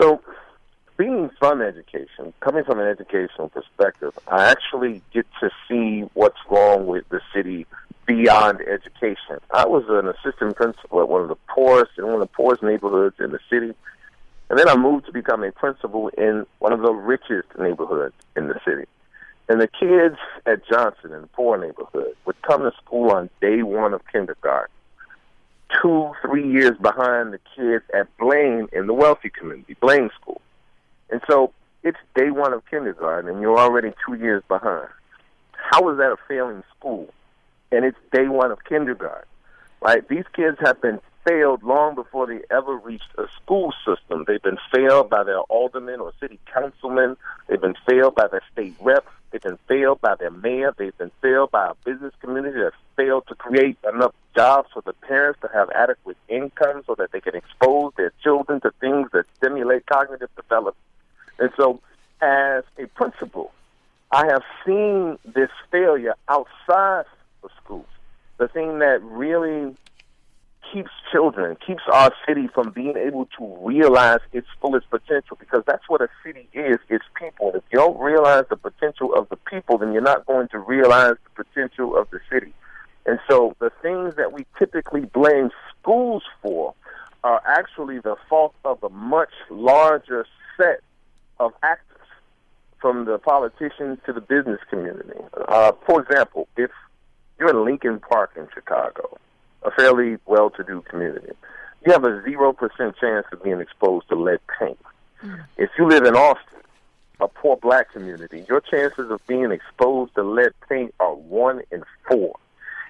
So, 0.00 0.20
being 0.96 1.30
from 1.38 1.62
education, 1.62 2.32
coming 2.40 2.64
from 2.64 2.78
an 2.78 2.86
educational 2.86 3.48
perspective, 3.48 4.18
I 4.28 4.44
actually 4.44 5.02
get 5.12 5.26
to 5.40 5.50
see 5.68 6.02
what's 6.14 6.38
wrong 6.50 6.86
with 6.86 7.08
the 7.08 7.20
city 7.34 7.66
beyond 8.06 8.60
education. 8.60 9.38
I 9.52 9.66
was 9.66 9.84
an 9.88 10.08
assistant 10.08 10.56
principal 10.56 11.00
at 11.00 11.08
one 11.08 11.22
of 11.22 11.28
the 11.28 11.36
poorest 11.48 11.92
in 11.98 12.04
one 12.04 12.14
of 12.14 12.20
the 12.20 12.26
poorest 12.26 12.62
neighborhoods 12.62 13.16
in 13.18 13.30
the 13.30 13.38
city. 13.48 13.74
And 14.50 14.58
then 14.58 14.68
I 14.68 14.76
moved 14.76 15.06
to 15.06 15.12
become 15.12 15.42
a 15.44 15.52
principal 15.52 16.08
in 16.08 16.46
one 16.58 16.72
of 16.72 16.80
the 16.80 16.92
richest 16.92 17.48
neighborhoods 17.58 18.14
in 18.36 18.48
the 18.48 18.60
city. 18.64 18.84
And 19.48 19.60
the 19.60 19.68
kids 19.68 20.16
at 20.46 20.66
Johnson 20.66 21.12
in 21.12 21.22
the 21.22 21.26
poor 21.28 21.58
neighborhood 21.58 22.14
would 22.26 22.40
come 22.42 22.62
to 22.62 22.72
school 22.84 23.10
on 23.10 23.30
day 23.40 23.62
one 23.62 23.94
of 23.94 24.02
kindergarten, 24.10 24.72
two, 25.80 26.12
three 26.22 26.50
years 26.50 26.76
behind 26.78 27.32
the 27.32 27.40
kids 27.56 27.84
at 27.94 28.14
Blaine 28.18 28.68
in 28.72 28.86
the 28.86 28.94
wealthy 28.94 29.30
community, 29.30 29.76
Blaine 29.80 30.10
School. 30.20 30.40
And 31.12 31.20
so 31.28 31.52
it's 31.82 31.98
day 32.16 32.30
one 32.30 32.54
of 32.54 32.64
kindergarten, 32.66 33.30
and 33.30 33.40
you're 33.40 33.58
already 33.58 33.92
two 34.04 34.14
years 34.14 34.42
behind. 34.48 34.88
How 35.52 35.88
is 35.90 35.98
that 35.98 36.10
a 36.10 36.16
failing 36.26 36.62
school? 36.76 37.12
And 37.70 37.84
it's 37.84 37.98
day 38.12 38.28
one 38.28 38.50
of 38.50 38.64
kindergarten, 38.64 39.28
right? 39.82 40.06
These 40.08 40.24
kids 40.34 40.56
have 40.60 40.80
been 40.80 41.00
failed 41.28 41.62
long 41.62 41.94
before 41.94 42.26
they 42.26 42.40
ever 42.50 42.76
reached 42.76 43.10
a 43.18 43.26
school 43.36 43.72
system. 43.86 44.24
They've 44.26 44.42
been 44.42 44.58
failed 44.74 45.10
by 45.10 45.22
their 45.22 45.40
aldermen 45.40 46.00
or 46.00 46.12
city 46.18 46.40
councilmen. 46.52 47.16
They've 47.46 47.60
been 47.60 47.76
failed 47.86 48.14
by 48.14 48.28
their 48.28 48.42
state 48.50 48.74
reps. 48.80 49.06
They've 49.30 49.40
been 49.40 49.58
failed 49.68 50.00
by 50.00 50.14
their 50.16 50.30
mayor. 50.30 50.74
They've 50.76 50.96
been 50.96 51.12
failed 51.20 51.50
by 51.50 51.68
a 51.68 51.74
business 51.84 52.12
community 52.20 52.58
that 52.58 52.72
failed 52.96 53.26
to 53.28 53.34
create 53.34 53.78
enough 53.92 54.14
jobs 54.34 54.68
for 54.72 54.82
the 54.82 54.92
parents 54.94 55.40
to 55.42 55.50
have 55.52 55.70
adequate 55.70 56.16
income 56.28 56.82
so 56.86 56.94
that 56.96 57.12
they 57.12 57.20
can 57.20 57.34
expose 57.34 57.92
their 57.96 58.12
children 58.22 58.60
to 58.62 58.70
things 58.80 59.10
that 59.12 59.26
stimulate 59.36 59.86
cognitive 59.86 60.30
development. 60.36 60.76
And 61.42 61.50
so, 61.56 61.80
as 62.20 62.62
a 62.78 62.86
principal, 62.94 63.50
I 64.12 64.26
have 64.26 64.42
seen 64.64 65.18
this 65.24 65.50
failure 65.72 66.14
outside 66.28 67.04
of 67.42 67.50
schools. 67.64 67.88
The 68.38 68.46
thing 68.46 68.78
that 68.78 69.02
really 69.02 69.74
keeps 70.72 70.92
children, 71.10 71.56
keeps 71.66 71.82
our 71.92 72.12
city 72.28 72.46
from 72.54 72.70
being 72.70 72.96
able 72.96 73.26
to 73.38 73.58
realize 73.60 74.20
its 74.32 74.46
fullest 74.60 74.88
potential 74.88 75.36
because 75.40 75.64
that's 75.66 75.82
what 75.88 76.00
a 76.00 76.08
city 76.24 76.48
is, 76.52 76.76
it's 76.88 77.04
people. 77.18 77.50
If 77.56 77.64
you 77.72 77.80
don't 77.80 77.98
realize 77.98 78.44
the 78.48 78.56
potential 78.56 79.12
of 79.12 79.28
the 79.28 79.36
people, 79.36 79.78
then 79.78 79.92
you're 79.92 80.00
not 80.00 80.24
going 80.26 80.46
to 80.50 80.60
realize 80.60 81.14
the 81.24 81.44
potential 81.44 81.96
of 81.96 82.08
the 82.10 82.20
city. 82.30 82.54
And 83.04 83.18
so 83.28 83.56
the 83.58 83.72
things 83.82 84.14
that 84.14 84.32
we 84.32 84.46
typically 84.60 85.06
blame 85.06 85.50
schools 85.80 86.22
for 86.40 86.74
are 87.24 87.42
actually 87.44 87.98
the 87.98 88.14
fault 88.28 88.54
of 88.64 88.80
a 88.84 88.90
much 88.90 89.32
larger 89.50 90.24
set 90.56 90.82
of 91.42 91.52
actors, 91.62 91.88
from 92.80 93.04
the 93.04 93.18
politicians 93.18 93.98
to 94.06 94.12
the 94.12 94.20
business 94.20 94.60
community. 94.68 95.20
Uh, 95.48 95.72
for 95.86 96.02
example, 96.02 96.48
if 96.56 96.70
you're 97.38 97.50
in 97.50 97.64
Lincoln 97.64 98.00
Park 98.00 98.32
in 98.36 98.48
Chicago, 98.52 99.18
a 99.62 99.70
fairly 99.70 100.18
well-to-do 100.26 100.82
community, 100.82 101.32
you 101.84 101.92
have 101.92 102.04
a 102.04 102.22
zero 102.24 102.52
percent 102.52 102.96
chance 103.00 103.26
of 103.32 103.42
being 103.42 103.60
exposed 103.60 104.08
to 104.08 104.16
lead 104.16 104.40
paint. 104.58 104.78
Mm. 105.22 105.44
If 105.56 105.70
you 105.78 105.88
live 105.88 106.04
in 106.04 106.14
Austin, 106.14 106.60
a 107.20 107.28
poor 107.28 107.56
black 107.56 107.92
community, 107.92 108.44
your 108.48 108.60
chances 108.60 109.10
of 109.10 109.24
being 109.26 109.52
exposed 109.52 110.14
to 110.16 110.22
lead 110.22 110.52
paint 110.68 110.94
are 110.98 111.14
one 111.14 111.62
in 111.70 111.84
four. 112.08 112.36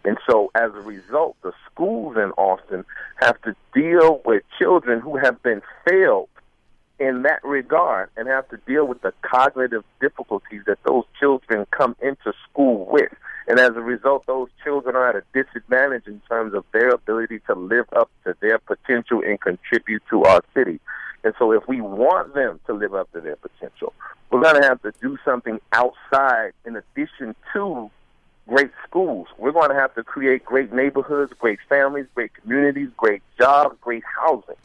And 0.04 0.16
so, 0.28 0.50
as 0.54 0.70
a 0.74 0.80
result, 0.80 1.36
the 1.42 1.52
schools 1.70 2.16
in 2.16 2.32
Austin 2.32 2.84
have 3.16 3.40
to 3.42 3.54
deal 3.72 4.20
with 4.24 4.42
children 4.58 5.00
who 5.00 5.16
have 5.16 5.42
been 5.42 5.62
failed 5.86 6.28
in 7.02 7.22
that 7.22 7.42
regard 7.42 8.10
and 8.16 8.28
have 8.28 8.48
to 8.48 8.56
deal 8.58 8.86
with 8.86 9.02
the 9.02 9.12
cognitive 9.22 9.82
difficulties 10.00 10.62
that 10.66 10.78
those 10.84 11.04
children 11.18 11.66
come 11.72 11.96
into 12.00 12.32
school 12.48 12.86
with. 12.90 13.12
And 13.48 13.58
as 13.58 13.70
a 13.70 13.80
result, 13.80 14.24
those 14.26 14.48
children 14.62 14.94
are 14.94 15.08
at 15.08 15.16
a 15.16 15.24
disadvantage 15.34 16.06
in 16.06 16.22
terms 16.28 16.54
of 16.54 16.64
their 16.72 16.90
ability 16.90 17.40
to 17.48 17.54
live 17.54 17.86
up 17.92 18.08
to 18.24 18.36
their 18.40 18.58
potential 18.58 19.20
and 19.26 19.40
contribute 19.40 20.02
to 20.10 20.22
our 20.22 20.42
city. 20.54 20.78
And 21.24 21.34
so, 21.38 21.52
if 21.52 21.66
we 21.66 21.80
want 21.80 22.34
them 22.34 22.60
to 22.66 22.72
live 22.72 22.94
up 22.94 23.10
to 23.12 23.20
their 23.20 23.36
potential, 23.36 23.92
we're 24.30 24.42
going 24.42 24.60
to 24.60 24.68
have 24.68 24.80
to 24.82 24.92
do 25.00 25.18
something 25.24 25.60
outside 25.72 26.52
in 26.64 26.76
addition 26.76 27.34
to 27.52 27.90
great 28.48 28.70
schools. 28.88 29.28
We're 29.38 29.52
going 29.52 29.70
to 29.70 29.76
have 29.76 29.94
to 29.94 30.04
create 30.04 30.44
great 30.44 30.72
neighborhoods, 30.72 31.32
great 31.38 31.58
families, 31.68 32.06
great 32.14 32.32
communities, 32.34 32.88
great 32.96 33.22
jobs, 33.38 33.76
great 33.80 34.02
housing. 34.20 34.56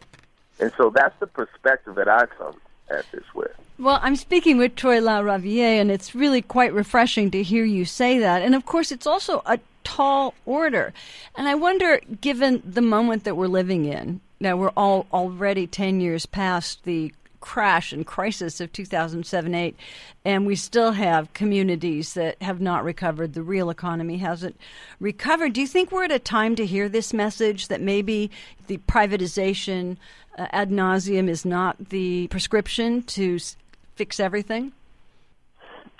And 0.59 0.71
so 0.77 0.89
that's 0.89 1.17
the 1.19 1.27
perspective 1.27 1.95
that 1.95 2.07
I 2.07 2.25
come 2.25 2.55
at 2.89 3.09
this 3.11 3.23
with. 3.33 3.51
Well, 3.79 3.99
I'm 4.01 4.15
speaking 4.15 4.57
with 4.57 4.75
Troy 4.75 4.99
LaRaviere, 4.99 5.79
and 5.79 5.91
it's 5.91 6.15
really 6.15 6.41
quite 6.41 6.73
refreshing 6.73 7.29
to 7.31 7.43
hear 7.43 7.63
you 7.63 7.85
say 7.85 8.17
that. 8.19 8.41
And 8.41 8.55
of 8.55 8.65
course, 8.65 8.91
it's 8.91 9.05
also 9.05 9.43
a 9.45 9.59
tall 9.83 10.33
order. 10.45 10.93
And 11.35 11.47
I 11.47 11.55
wonder, 11.55 12.01
given 12.21 12.63
the 12.65 12.81
moment 12.81 13.23
that 13.23 13.37
we're 13.37 13.47
living 13.47 13.85
in, 13.85 14.19
now 14.39 14.57
we're 14.57 14.71
all 14.75 15.05
already 15.13 15.67
10 15.67 15.99
years 15.99 16.25
past 16.25 16.83
the 16.85 17.13
crash 17.39 17.93
and 17.93 18.05
crisis 18.05 18.59
of 18.59 18.71
2007 18.73 19.55
8, 19.55 19.75
and 20.25 20.45
we 20.45 20.55
still 20.55 20.91
have 20.91 21.31
communities 21.33 22.13
that 22.15 22.41
have 22.41 22.59
not 22.59 22.83
recovered. 22.83 23.33
The 23.33 23.43
real 23.43 23.69
economy 23.69 24.17
hasn't 24.17 24.59
recovered. 24.99 25.53
Do 25.53 25.61
you 25.61 25.67
think 25.67 25.91
we're 25.91 26.03
at 26.03 26.11
a 26.11 26.19
time 26.19 26.55
to 26.55 26.65
hear 26.65 26.89
this 26.89 27.13
message 27.13 27.67
that 27.67 27.79
maybe 27.79 28.31
the 28.67 28.79
privatization 28.79 29.97
uh, 30.37 30.47
ad 30.51 30.69
nauseum 30.69 31.27
is 31.29 31.45
not 31.45 31.89
the 31.89 32.27
prescription 32.27 33.03
to 33.03 33.35
s- 33.35 33.55
fix 33.95 34.19
everything? 34.19 34.71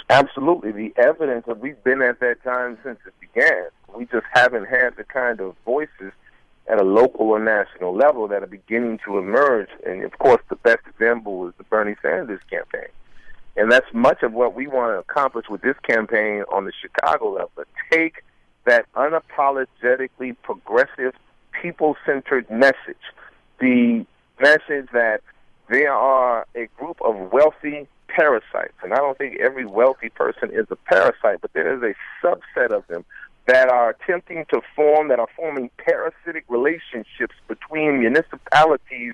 Absolutely. 0.10 0.72
The 0.72 0.94
evidence 0.98 1.46
that 1.48 1.60
we've 1.60 1.82
been 1.84 2.02
at 2.02 2.20
that 2.22 2.44
time 2.44 2.78
since 2.84 3.00
it 3.06 3.14
began. 3.20 3.68
We 3.94 4.06
just 4.06 4.26
haven't 4.32 4.66
had 4.66 4.96
the 4.96 5.04
kind 5.04 5.42
of 5.42 5.56
voices 5.66 6.14
at 6.68 6.80
a 6.80 6.84
local 6.84 7.28
or 7.28 7.40
national 7.40 7.96
level 7.96 8.28
that 8.28 8.44
are 8.44 8.48
beginning 8.48 9.00
to 9.06 9.18
emerge. 9.18 9.70
And 9.86 10.04
of 10.04 10.18
course, 10.20 10.42
the 10.50 10.56
best 10.56 10.82
example 10.88 11.48
is 11.48 11.54
the 11.58 11.64
Bernie 11.64 11.96
Sanders 12.02 12.42
campaign. 12.50 12.90
And 13.56 13.72
that's 13.72 13.88
much 13.94 14.22
of 14.22 14.34
what 14.34 14.54
we 14.54 14.68
want 14.68 14.94
to 14.94 15.00
accomplish 15.00 15.48
with 15.50 15.62
this 15.62 15.76
campaign 15.84 16.44
on 16.52 16.66
the 16.66 16.72
Chicago 16.80 17.32
level. 17.32 17.64
Take 17.92 18.24
that 18.66 18.86
unapologetically 18.94 20.36
progressive, 20.44 21.14
people 21.62 21.96
centered 22.06 22.50
message. 22.52 22.98
The 23.60 24.06
message 24.40 24.88
that 24.94 25.22
there 25.70 25.94
are 25.94 26.46
a 26.56 26.68
group 26.78 27.02
of 27.02 27.32
wealthy 27.32 27.88
parasites. 28.08 28.74
And 28.82 28.94
I 28.94 28.98
don't 28.98 29.18
think 29.18 29.40
every 29.40 29.66
wealthy 29.66 30.10
person 30.10 30.50
is 30.52 30.66
a 30.72 30.76
parasite, 30.76 31.42
but 31.42 31.54
there 31.54 31.76
is 31.76 31.84
a 31.84 32.26
subset 32.26 32.72
of 32.72 32.86
them 32.88 33.06
that 33.48 33.70
are 33.70 33.92
attempting 33.92 34.46
to 34.54 34.62
form, 34.76 35.08
that 35.08 35.20
are 35.20 35.28
forming 35.36 35.70
parasitic 35.78 36.44
relationships 36.50 37.36
between 37.48 38.00
municipalities 38.00 39.14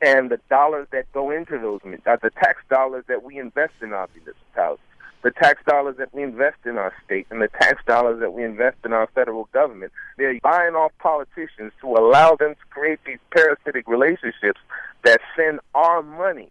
and 0.00 0.30
the 0.30 0.38
dollars 0.48 0.86
that 0.92 1.10
go 1.12 1.30
into 1.30 1.58
those, 1.58 1.80
uh, 2.06 2.16
the 2.22 2.30
tax 2.30 2.62
dollars 2.68 3.04
that 3.08 3.22
we 3.22 3.38
invest 3.38 3.72
in 3.80 3.92
our 3.92 4.08
municipalities, 4.14 4.84
the 5.24 5.30
tax 5.30 5.60
dollars 5.66 5.96
that 5.96 6.14
we 6.14 6.22
invest 6.22 6.58
in 6.66 6.76
our 6.76 6.92
state, 7.04 7.26
and 7.30 7.40
the 7.40 7.48
tax 7.48 7.82
dollars 7.86 8.20
that 8.20 8.34
we 8.34 8.44
invest 8.44 8.76
in 8.84 8.92
our 8.92 9.08
federal 9.14 9.48
government. 9.54 9.90
They're 10.18 10.38
buying 10.40 10.74
off 10.74 10.92
politicians 10.98 11.72
to 11.80 11.94
allow 11.94 12.36
them 12.36 12.54
to 12.54 12.66
create 12.70 13.00
these 13.06 13.18
parasitic 13.30 13.88
relationships 13.88 14.60
that 15.02 15.20
send 15.34 15.60
our 15.74 16.02
money 16.02 16.50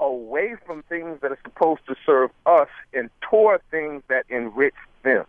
away 0.00 0.56
from 0.66 0.82
things 0.88 1.20
that 1.22 1.30
are 1.30 1.38
supposed 1.44 1.80
to 1.86 1.94
serve 2.04 2.30
us 2.44 2.68
and 2.92 3.08
toward 3.20 3.60
things 3.70 4.02
that 4.08 4.24
enrich 4.28 4.74
them 5.04 5.24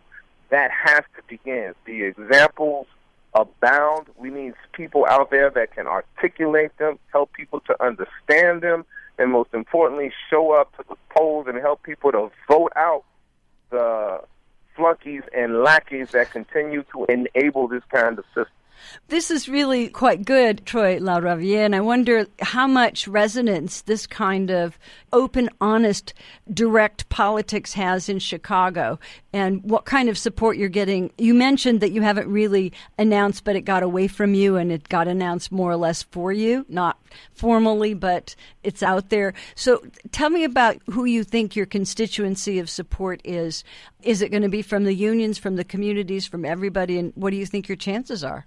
that 0.50 0.72
has 0.72 1.02
to 1.16 1.22
begin. 1.28 1.74
The 1.86 2.02
examples 2.02 2.88
abound. 3.34 4.08
We 4.16 4.30
need 4.30 4.54
people 4.72 5.06
out 5.06 5.30
there 5.30 5.50
that 5.50 5.74
can 5.74 5.86
articulate 5.86 6.76
them, 6.78 6.98
help 7.12 7.32
people 7.32 7.60
to 7.60 7.82
understand 7.82 8.62
them, 8.62 8.84
and 9.20 9.30
most 9.30 9.54
importantly, 9.54 10.10
show 10.28 10.52
up 10.52 10.76
to 10.76 10.84
the 10.88 10.96
polls 11.14 11.46
and 11.46 11.58
help 11.58 11.82
people 11.82 12.10
to 12.10 12.30
vote 12.48 12.72
out 12.74 13.04
the 13.70 14.20
flunkies 14.74 15.22
and 15.36 15.62
lackeys 15.62 16.10
that 16.10 16.30
continue 16.30 16.82
to 16.92 17.04
enable 17.04 17.68
this 17.68 17.82
kind 17.92 18.18
of 18.18 18.24
system. 18.34 18.54
This 19.08 19.30
is 19.30 19.48
really 19.48 19.88
quite 19.88 20.24
good, 20.24 20.64
Troy 20.64 20.98
LaRaviere, 20.98 21.66
and 21.66 21.76
I 21.76 21.80
wonder 21.80 22.26
how 22.40 22.66
much 22.66 23.06
resonance 23.06 23.82
this 23.82 24.06
kind 24.06 24.50
of 24.50 24.78
open, 25.12 25.50
honest, 25.60 26.14
direct 26.52 27.08
politics 27.08 27.74
has 27.74 28.08
in 28.08 28.20
Chicago 28.20 28.98
and 29.32 29.62
what 29.64 29.84
kind 29.84 30.08
of 30.08 30.16
support 30.16 30.56
you're 30.56 30.68
getting. 30.68 31.12
You 31.18 31.34
mentioned 31.34 31.80
that 31.80 31.90
you 31.90 32.02
haven't 32.02 32.28
really 32.28 32.72
announced, 32.98 33.44
but 33.44 33.56
it 33.56 33.62
got 33.62 33.82
away 33.82 34.08
from 34.08 34.34
you 34.34 34.56
and 34.56 34.72
it 34.72 34.88
got 34.88 35.08
announced 35.08 35.52
more 35.52 35.70
or 35.70 35.76
less 35.76 36.02
for 36.02 36.32
you, 36.32 36.64
not 36.68 36.98
formally, 37.32 37.94
but 37.94 38.34
it's 38.62 38.82
out 38.82 39.08
there. 39.08 39.32
So 39.54 39.82
tell 40.12 40.30
me 40.30 40.44
about 40.44 40.76
who 40.86 41.04
you 41.04 41.24
think 41.24 41.56
your 41.56 41.66
constituency 41.66 42.58
of 42.58 42.68
support 42.68 43.20
is. 43.24 43.64
Is 44.02 44.22
it 44.22 44.30
going 44.30 44.42
to 44.42 44.48
be 44.48 44.62
from 44.62 44.84
the 44.84 44.94
unions, 44.94 45.38
from 45.38 45.56
the 45.56 45.64
communities, 45.64 46.26
from 46.26 46.44
everybody, 46.44 46.98
and 46.98 47.12
what 47.14 47.30
do 47.30 47.36
you 47.36 47.46
think 47.46 47.68
your 47.68 47.76
chances 47.76 48.22
are? 48.22 48.44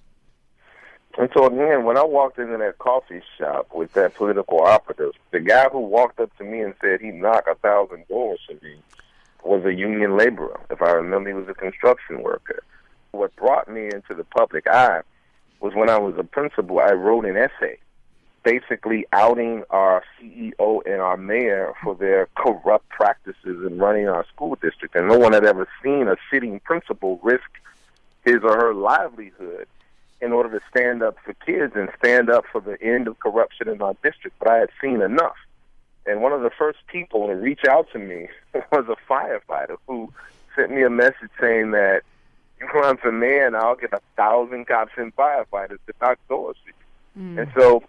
And 1.17 1.29
so 1.35 1.45
again, 1.45 1.85
when 1.85 1.97
I 1.97 2.03
walked 2.03 2.39
into 2.39 2.57
that 2.57 2.79
coffee 2.79 3.21
shop 3.37 3.69
with 3.73 3.93
that 3.93 4.15
political 4.15 4.61
operative, 4.61 5.11
the 5.31 5.39
guy 5.39 5.69
who 5.69 5.79
walked 5.79 6.19
up 6.19 6.35
to 6.37 6.43
me 6.43 6.61
and 6.61 6.73
said 6.81 7.01
he'd 7.01 7.13
knock 7.13 7.45
a 7.49 7.55
thousand 7.55 8.07
doors 8.07 8.39
for 8.47 8.53
me 8.65 8.77
was 9.43 9.63
a 9.65 9.73
union 9.73 10.17
laborer. 10.17 10.59
If 10.71 10.81
I 10.81 10.91
remember, 10.91 11.29
he 11.29 11.35
was 11.35 11.49
a 11.49 11.53
construction 11.53 12.23
worker. 12.23 12.63
What 13.11 13.35
brought 13.35 13.69
me 13.69 13.85
into 13.85 14.15
the 14.15 14.23
public 14.23 14.65
eye 14.67 15.01
was 15.59 15.75
when 15.75 15.89
I 15.89 15.99
was 15.99 16.15
a 16.17 16.23
principal, 16.23 16.79
I 16.79 16.93
wrote 16.93 17.25
an 17.25 17.37
essay 17.37 17.77
basically 18.43 19.05
outing 19.13 19.63
our 19.69 20.03
CEO 20.19 20.81
and 20.85 21.01
our 21.01 21.17
mayor 21.17 21.73
for 21.83 21.95
their 21.95 22.27
corrupt 22.35 22.87
practices 22.89 23.65
in 23.65 23.77
running 23.77 24.07
our 24.07 24.25
school 24.27 24.57
district. 24.61 24.95
And 24.95 25.07
no 25.07 25.17
one 25.17 25.33
had 25.33 25.45
ever 25.45 25.67
seen 25.81 26.07
a 26.07 26.15
sitting 26.31 26.59
principal 26.59 27.19
risk 27.23 27.49
his 28.23 28.37
or 28.43 28.55
her 28.55 28.73
livelihood 28.73 29.67
in 30.21 30.31
order 30.31 30.57
to 30.57 30.65
stand 30.69 31.03
up 31.03 31.17
for 31.23 31.33
kids 31.45 31.73
and 31.75 31.89
stand 31.99 32.29
up 32.29 32.45
for 32.51 32.61
the 32.61 32.81
end 32.81 33.07
of 33.07 33.19
corruption 33.19 33.67
in 33.67 33.81
our 33.81 33.95
district, 34.03 34.37
but 34.39 34.47
I 34.47 34.57
had 34.57 34.69
seen 34.81 35.01
enough. 35.01 35.35
And 36.05 36.21
one 36.21 36.31
of 36.31 36.41
the 36.41 36.49
first 36.49 36.79
people 36.87 37.27
to 37.27 37.35
reach 37.35 37.65
out 37.69 37.87
to 37.91 37.99
me 37.99 38.29
was 38.71 38.85
a 38.87 39.11
firefighter 39.11 39.77
who 39.87 40.11
sent 40.55 40.71
me 40.71 40.83
a 40.83 40.89
message 40.89 41.29
saying 41.39 41.71
that 41.71 42.03
you 42.59 42.67
run 42.67 42.97
for 42.97 43.11
mayor 43.11 43.47
and 43.47 43.55
I'll 43.55 43.75
get 43.75 43.91
a 43.93 44.01
thousand 44.15 44.67
cops 44.67 44.93
and 44.95 45.15
firefighters 45.15 45.79
to 45.87 45.93
knock 46.01 46.19
doors 46.29 46.55
for 46.63 46.69
you. 46.69 47.35
Mm. 47.35 47.41
And 47.41 47.51
so 47.55 47.83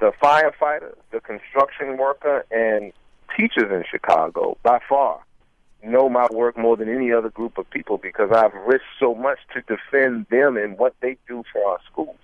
the 0.00 0.12
firefighter, 0.22 0.94
the 1.10 1.20
construction 1.20 1.96
worker, 1.96 2.44
and 2.50 2.92
teachers 3.36 3.70
in 3.70 3.84
Chicago, 3.90 4.56
by 4.62 4.80
far, 4.88 5.20
know 5.82 6.08
my 6.08 6.26
work 6.30 6.56
more 6.56 6.76
than 6.76 6.88
any 6.88 7.12
other 7.12 7.30
group 7.30 7.58
of 7.58 7.68
people 7.70 7.98
because 7.98 8.30
I've 8.32 8.54
risked 8.66 8.84
so 8.98 9.14
much 9.14 9.38
to 9.54 9.60
defend 9.62 10.26
them 10.30 10.56
and 10.56 10.78
what 10.78 10.94
they 11.00 11.16
do 11.28 11.44
for 11.52 11.64
our 11.64 11.78
schools. 11.90 12.16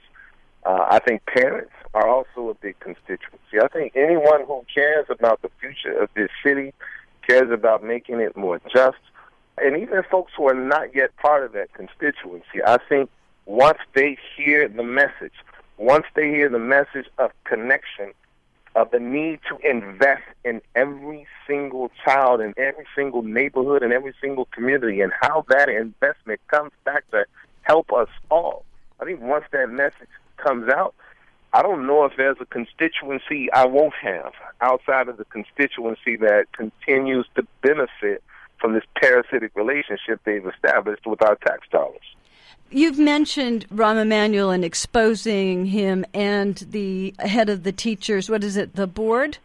Uh, 0.65 0.87
I 0.91 0.99
think 0.99 1.25
parents 1.27 1.73
are 1.93 2.09
also 2.09 2.49
a 2.49 2.55
big 2.55 2.79
constituency. 2.81 3.61
I 3.63 3.69
think 3.69 3.93
anyone 3.95 4.45
who 4.47 4.65
cares 4.75 5.07
about 5.11 5.43
the 5.43 5.51
future 5.61 5.97
of 6.03 6.09
this 6.15 6.31
city, 6.45 6.73
cares 7.27 7.51
about 7.51 7.85
making 7.85 8.21
it 8.21 8.37
more 8.37 8.61
just, 8.75 8.99
and 9.59 9.77
even 9.77 10.03
folks 10.11 10.33
who 10.37 10.49
are 10.49 10.55
not 10.55 10.95
yet 10.95 11.17
part 11.17 11.45
of 11.45 11.53
that 11.53 11.73
constituency, 11.75 12.63
I 12.67 12.79
think 12.89 13.11
once 13.47 13.79
they 13.95 14.17
hear 14.37 14.69
the 14.69 14.83
message, 14.83 15.35
once 15.77 16.07
they 16.15 16.29
hear 16.29 16.49
the 16.49 16.59
message 16.59 17.07
of 17.19 17.31
connection, 17.45 18.13
of 18.75 18.91
the 18.91 18.99
need 18.99 19.41
to 19.49 19.57
invest 19.69 20.25
in 20.45 20.61
every 20.75 21.27
single 21.47 21.91
child 22.05 22.41
in 22.41 22.55
every 22.57 22.87
single 22.95 23.23
neighborhood 23.23 23.83
and 23.83 23.93
every 23.93 24.15
single 24.21 24.47
community 24.47 25.01
and 25.01 25.13
how 25.21 25.45
that 25.49 25.69
investment 25.69 26.41
comes 26.49 26.73
back 26.85 27.09
to 27.11 27.25
help 27.63 27.93
us 27.93 28.09
all. 28.31 28.65
I 29.01 29.05
think 29.05 29.21
once 29.21 29.45
that 29.53 29.71
message 29.71 30.09
comes 30.37 30.69
out, 30.69 30.95
I 31.53 31.63
don't 31.63 31.87
know 31.87 32.05
if 32.05 32.17
there's 32.17 32.37
a 32.41 32.47
constituency 32.47 33.51
I 33.53 33.65
won't 33.67 33.95
have 33.95 34.33
outside 34.61 35.09
of 35.09 35.19
the 35.19 35.25
constituency 35.27 36.17
that 36.17 36.47
continues 36.53 37.27
to 37.37 37.47
benefit 37.63 38.25
from 38.59 38.73
this 38.73 38.85
parasitic 39.01 39.53
relationship 39.55 40.21
they've 40.25 40.47
established 40.47 41.07
with 41.07 41.23
our 41.23 41.37
tax 41.37 41.69
dollars. 41.71 42.03
You've 42.75 42.99
mentioned 42.99 43.69
Rahm 43.69 44.03
Emanuel 44.03 44.51
and 44.51 44.65
exposing 44.65 45.67
him 45.67 46.05
and 46.13 46.57
the 46.57 47.15
head 47.21 47.49
of 47.49 47.63
the 47.63 47.71
teachers, 47.71 48.29
what 48.29 48.43
is 48.43 48.57
it, 48.57 48.75
the 48.75 48.89
board? 48.89 49.39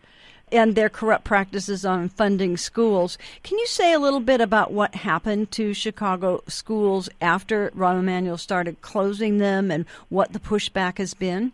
And 0.52 0.74
their 0.74 0.90
corrupt 0.90 1.26
practices 1.26 1.86
on 1.86 2.10
funding 2.10 2.58
schools. 2.58 3.20
Can 3.44 3.60
you 3.60 3.68
say 3.68 3.94
a 3.94 4.00
little 4.00 4.20
bit 4.20 4.42
about 4.42 4.74
what 4.74 4.96
happened 4.96 5.52
to 5.52 5.76
Chicago 5.76 6.42
schools 6.48 7.08
after 7.22 7.70
Rahm 7.78 8.00
Emanuel 8.00 8.40
started 8.40 8.82
closing 8.82 9.38
them 9.38 9.70
and 9.70 9.86
what 10.10 10.34
the 10.34 10.40
pushback 10.40 10.98
has 10.98 11.14
been? 11.14 11.52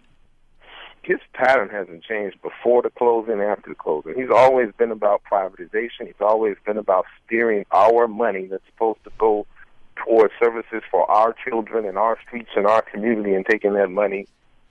His 1.04 1.20
pattern 1.34 1.68
hasn't 1.68 2.06
changed 2.06 2.42
before 2.42 2.84
the 2.84 2.90
closing, 2.90 3.42
after 3.42 3.72
the 3.72 3.76
closing. 3.76 4.16
He's 4.16 4.32
always 4.34 4.70
been 4.78 4.92
about 4.92 5.24
privatization. 5.30 6.06
He's 6.06 6.22
always 6.22 6.56
been 6.66 6.78
about 6.78 7.06
steering 7.26 7.66
our 7.74 8.08
money 8.08 8.46
that's 8.46 8.66
supposed 8.68 9.04
to 9.04 9.12
go 9.18 9.46
towards 9.96 10.34
services 10.42 10.82
for 10.90 11.10
our 11.10 11.34
children 11.48 11.86
and 11.86 11.98
our 11.98 12.18
streets 12.26 12.50
and 12.56 12.66
our 12.66 12.82
community 12.82 13.34
and 13.34 13.46
taking 13.46 13.74
that 13.74 13.90
money 13.90 14.28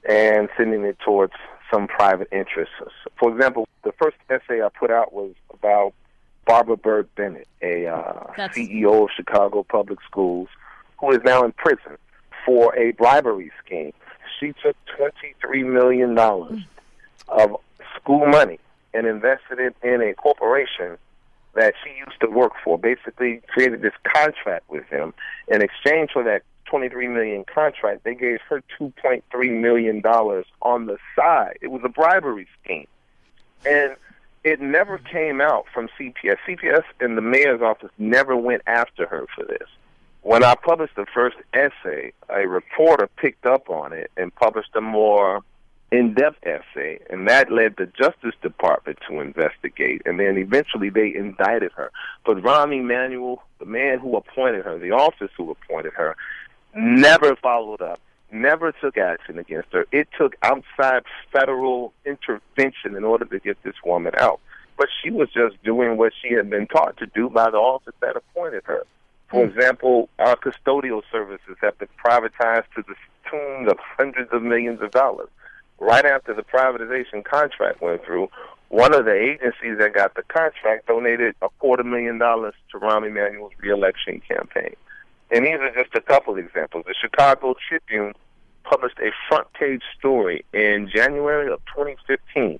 and 0.08 0.48
sending 0.56 0.84
it 0.84 0.98
towards 1.04 1.32
some 1.72 1.86
private 1.86 2.28
interests. 2.30 2.74
For 3.18 3.32
example, 3.34 3.68
the 3.84 3.92
first 3.92 4.16
essay 4.28 4.62
I 4.62 4.68
put 4.68 4.90
out 4.90 5.12
was 5.12 5.34
about 5.52 5.94
Barbara 6.46 6.76
Byrd 6.76 7.08
Bennett, 7.14 7.48
a 7.62 7.86
uh, 7.86 8.32
CEO 8.36 9.04
of 9.04 9.08
Chicago 9.16 9.62
Public 9.62 9.98
Schools, 10.02 10.48
who 11.00 11.10
is 11.12 11.20
now 11.24 11.44
in 11.44 11.52
prison 11.52 11.96
for 12.44 12.76
a 12.76 12.92
bribery 12.92 13.50
scheme. 13.64 13.92
She 14.38 14.54
took 14.62 14.76
$23 14.98 15.64
million 15.64 16.18
of 17.28 17.56
school 17.96 18.26
money 18.26 18.58
and 18.92 19.06
invested 19.06 19.58
it 19.58 19.74
in 19.82 20.02
a 20.02 20.14
corporation 20.14 20.98
that 21.54 21.74
she 21.82 21.90
used 21.90 22.20
to 22.20 22.28
work 22.28 22.52
for 22.62 22.78
basically 22.78 23.40
created 23.48 23.82
this 23.82 23.94
contract 24.02 24.68
with 24.68 24.84
him. 24.86 25.14
In 25.48 25.62
exchange 25.62 26.10
for 26.12 26.22
that 26.24 26.42
23 26.66 27.08
million 27.08 27.44
contract, 27.44 28.04
they 28.04 28.14
gave 28.14 28.40
her 28.48 28.62
2.3 28.80 29.60
million 29.60 30.00
dollars 30.00 30.46
on 30.62 30.86
the 30.86 30.98
side. 31.14 31.58
It 31.60 31.68
was 31.68 31.82
a 31.84 31.88
bribery 31.88 32.46
scheme, 32.62 32.86
and 33.64 33.96
it 34.42 34.60
never 34.60 34.98
came 34.98 35.40
out 35.40 35.66
from 35.72 35.88
CPS. 35.98 36.36
CPS 36.46 36.84
and 37.00 37.16
the 37.16 37.22
mayor's 37.22 37.62
office 37.62 37.90
never 37.98 38.36
went 38.36 38.62
after 38.66 39.06
her 39.06 39.26
for 39.34 39.44
this. 39.44 39.68
When 40.22 40.42
I 40.42 40.54
published 40.54 40.96
the 40.96 41.06
first 41.12 41.36
essay, 41.52 42.12
a 42.30 42.48
reporter 42.48 43.08
picked 43.16 43.44
up 43.44 43.68
on 43.68 43.92
it 43.92 44.10
and 44.16 44.34
published 44.34 44.70
a 44.74 44.80
more 44.80 45.42
in-depth 45.94 46.44
essay, 46.44 46.98
and 47.08 47.28
that 47.28 47.52
led 47.52 47.76
the 47.76 47.86
Justice 47.86 48.34
Department 48.42 48.98
to 49.08 49.20
investigate, 49.20 50.02
and 50.04 50.18
then 50.18 50.36
eventually 50.36 50.90
they 50.90 51.14
indicted 51.14 51.72
her. 51.72 51.90
But 52.26 52.38
Rahm 52.38 52.74
Emanuel, 52.74 53.42
the 53.58 53.66
man 53.66 54.00
who 54.00 54.16
appointed 54.16 54.64
her, 54.64 54.78
the 54.78 54.90
office 54.90 55.30
who 55.36 55.50
appointed 55.50 55.92
her, 55.94 56.16
never 56.74 57.36
followed 57.36 57.80
up, 57.80 58.00
never 58.32 58.72
took 58.72 58.98
action 58.98 59.38
against 59.38 59.72
her. 59.72 59.86
It 59.92 60.08
took 60.18 60.34
outside 60.42 61.04
federal 61.32 61.92
intervention 62.04 62.96
in 62.96 63.04
order 63.04 63.24
to 63.26 63.38
get 63.38 63.62
this 63.62 63.76
woman 63.84 64.14
out. 64.18 64.40
But 64.76 64.88
she 65.02 65.12
was 65.12 65.28
just 65.30 65.62
doing 65.62 65.96
what 65.96 66.12
she 66.20 66.34
had 66.34 66.50
been 66.50 66.66
taught 66.66 66.96
to 66.96 67.06
do 67.06 67.30
by 67.30 67.50
the 67.50 67.58
office 67.58 67.94
that 68.00 68.16
appointed 68.16 68.64
her. 68.64 68.84
For 69.30 69.46
hmm. 69.46 69.56
example, 69.56 70.08
our 70.18 70.36
custodial 70.36 71.02
services 71.12 71.56
have 71.60 71.78
been 71.78 71.88
privatized 72.04 72.66
to 72.74 72.82
the 72.82 72.94
tune 73.30 73.68
of 73.68 73.78
hundreds 73.78 74.32
of 74.32 74.42
millions 74.42 74.82
of 74.82 74.90
dollars 74.90 75.28
right 75.84 76.04
after 76.04 76.34
the 76.34 76.42
privatization 76.42 77.24
contract 77.24 77.80
went 77.80 78.04
through, 78.04 78.28
one 78.68 78.94
of 78.94 79.04
the 79.04 79.14
agencies 79.14 79.78
that 79.78 79.92
got 79.94 80.14
the 80.14 80.22
contract 80.22 80.86
donated 80.86 81.34
a 81.42 81.48
quarter 81.60 81.84
million 81.84 82.18
dollars 82.18 82.54
to 82.72 82.78
Rahm 82.78 83.06
Emanuel's 83.06 83.52
reelection 83.58 84.20
campaign. 84.26 84.74
And 85.30 85.44
these 85.44 85.60
are 85.60 85.72
just 85.74 85.94
a 85.94 86.00
couple 86.00 86.36
examples. 86.36 86.84
The 86.86 86.94
Chicago 87.00 87.54
Tribune 87.68 88.14
published 88.64 88.98
a 88.98 89.10
front 89.28 89.52
page 89.52 89.82
story 89.98 90.44
in 90.52 90.90
January 90.92 91.52
of 91.52 91.60
2015 91.66 92.58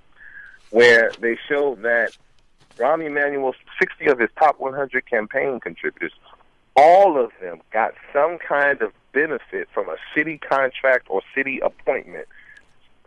where 0.69 1.11
they 1.19 1.37
showed 1.47 1.81
that 1.81 2.15
Rahm 2.77 3.05
Emanuel's 3.05 3.55
60 3.79 4.05
of 4.07 4.19
his 4.19 4.29
top 4.37 4.59
100 4.59 5.05
campaign 5.09 5.59
contributors, 5.59 6.11
all 6.75 7.17
of 7.21 7.31
them 7.41 7.61
got 7.71 7.93
some 8.13 8.37
kind 8.37 8.81
of 8.81 8.91
benefit 9.13 9.69
from 9.73 9.89
a 9.89 9.95
city 10.13 10.37
contract 10.37 11.07
or 11.09 11.21
city 11.33 11.59
appointment 11.63 12.27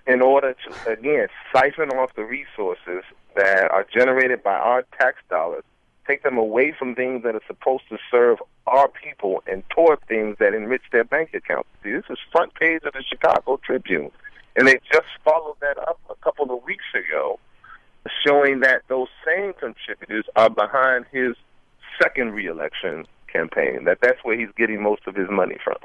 in 0.08 0.22
order 0.22 0.54
to, 0.54 0.90
again, 0.90 1.28
siphon 1.52 1.90
off 1.90 2.14
the 2.14 2.24
resources 2.24 3.04
that 3.36 3.70
are 3.70 3.86
generated 3.94 4.42
by 4.42 4.54
our 4.54 4.82
tax 4.98 5.18
dollars, 5.28 5.62
take 6.06 6.22
them 6.22 6.38
away 6.38 6.74
from 6.76 6.94
things 6.94 7.22
that 7.22 7.34
are 7.34 7.42
supposed 7.46 7.84
to 7.90 7.98
serve 8.10 8.38
our 8.66 8.88
people 8.88 9.42
and 9.46 9.62
toward 9.68 10.00
things 10.08 10.36
that 10.40 10.54
enrich 10.54 10.82
their 10.90 11.04
bank 11.04 11.34
accounts. 11.34 11.68
See, 11.84 11.92
this 11.92 12.04
is 12.08 12.18
front 12.32 12.54
page 12.54 12.80
of 12.84 12.94
the 12.94 13.04
Chicago 13.06 13.60
Tribune. 13.62 14.10
And 14.56 14.66
they 14.66 14.80
just 14.90 15.06
followed 15.22 15.56
that 15.60 15.78
up 15.78 16.00
a 16.08 16.14
couple 16.16 16.50
of 16.50 16.64
weeks 16.64 16.86
ago, 16.94 17.38
showing 18.26 18.60
that 18.60 18.82
those 18.88 19.08
same 19.26 19.52
contributors 19.52 20.24
are 20.34 20.50
behind 20.50 21.04
his 21.12 21.36
second 22.02 22.32
reelection 22.32 23.06
campaign, 23.30 23.84
that 23.84 23.98
that's 24.00 24.18
where 24.24 24.38
he's 24.38 24.48
getting 24.56 24.82
most 24.82 25.02
of 25.06 25.14
his 25.14 25.28
money 25.28 25.58
from. 25.62 25.76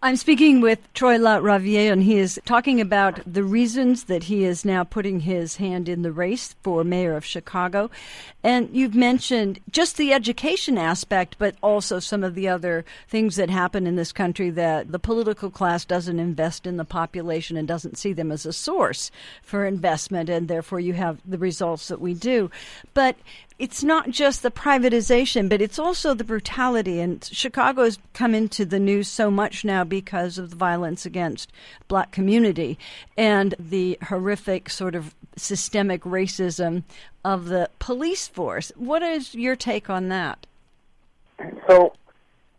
I'm 0.00 0.14
speaking 0.14 0.60
with 0.60 0.78
Troy 0.94 1.18
LaRaviere, 1.18 1.90
and 1.90 2.04
he 2.04 2.18
is 2.18 2.40
talking 2.44 2.80
about 2.80 3.20
the 3.26 3.42
reasons 3.42 4.04
that 4.04 4.22
he 4.22 4.44
is 4.44 4.64
now 4.64 4.84
putting 4.84 5.18
his 5.18 5.56
hand 5.56 5.88
in 5.88 6.02
the 6.02 6.12
race 6.12 6.54
for 6.62 6.84
mayor 6.84 7.16
of 7.16 7.24
Chicago. 7.24 7.90
And 8.44 8.70
you've 8.72 8.94
mentioned 8.94 9.58
just 9.72 9.96
the 9.96 10.12
education 10.12 10.78
aspect, 10.78 11.34
but 11.40 11.56
also 11.64 11.98
some 11.98 12.22
of 12.22 12.36
the 12.36 12.46
other 12.46 12.84
things 13.08 13.34
that 13.34 13.50
happen 13.50 13.88
in 13.88 13.96
this 13.96 14.12
country 14.12 14.50
that 14.50 14.92
the 14.92 15.00
political 15.00 15.50
class 15.50 15.84
doesn't 15.84 16.20
invest 16.20 16.64
in 16.64 16.76
the 16.76 16.84
population 16.84 17.56
and 17.56 17.66
doesn't 17.66 17.98
see 17.98 18.12
them 18.12 18.30
as 18.30 18.46
a 18.46 18.52
source 18.52 19.10
for 19.42 19.66
investment, 19.66 20.28
and 20.30 20.46
therefore 20.46 20.78
you 20.78 20.92
have 20.92 21.18
the 21.26 21.38
results 21.38 21.88
that 21.88 22.00
we 22.00 22.14
do. 22.14 22.52
But 22.94 23.16
it's 23.58 23.82
not 23.82 24.10
just 24.10 24.42
the 24.42 24.50
privatization, 24.50 25.48
but 25.48 25.60
it's 25.60 25.78
also 25.78 26.14
the 26.14 26.24
brutality. 26.24 27.00
And 27.00 27.24
Chicago 27.24 27.82
has 27.84 27.98
come 28.14 28.34
into 28.34 28.64
the 28.64 28.78
news 28.78 29.08
so 29.08 29.30
much 29.30 29.64
now 29.64 29.82
because 29.82 30.38
of 30.38 30.50
the 30.50 30.56
violence 30.56 31.04
against 31.04 31.50
black 31.88 32.12
community 32.12 32.78
and 33.16 33.54
the 33.58 33.98
horrific 34.08 34.70
sort 34.70 34.94
of 34.94 35.14
systemic 35.36 36.02
racism 36.02 36.84
of 37.24 37.46
the 37.46 37.68
police 37.80 38.28
force. 38.28 38.70
What 38.76 39.02
is 39.02 39.34
your 39.34 39.56
take 39.56 39.90
on 39.90 40.08
that? 40.08 40.46
So 41.68 41.94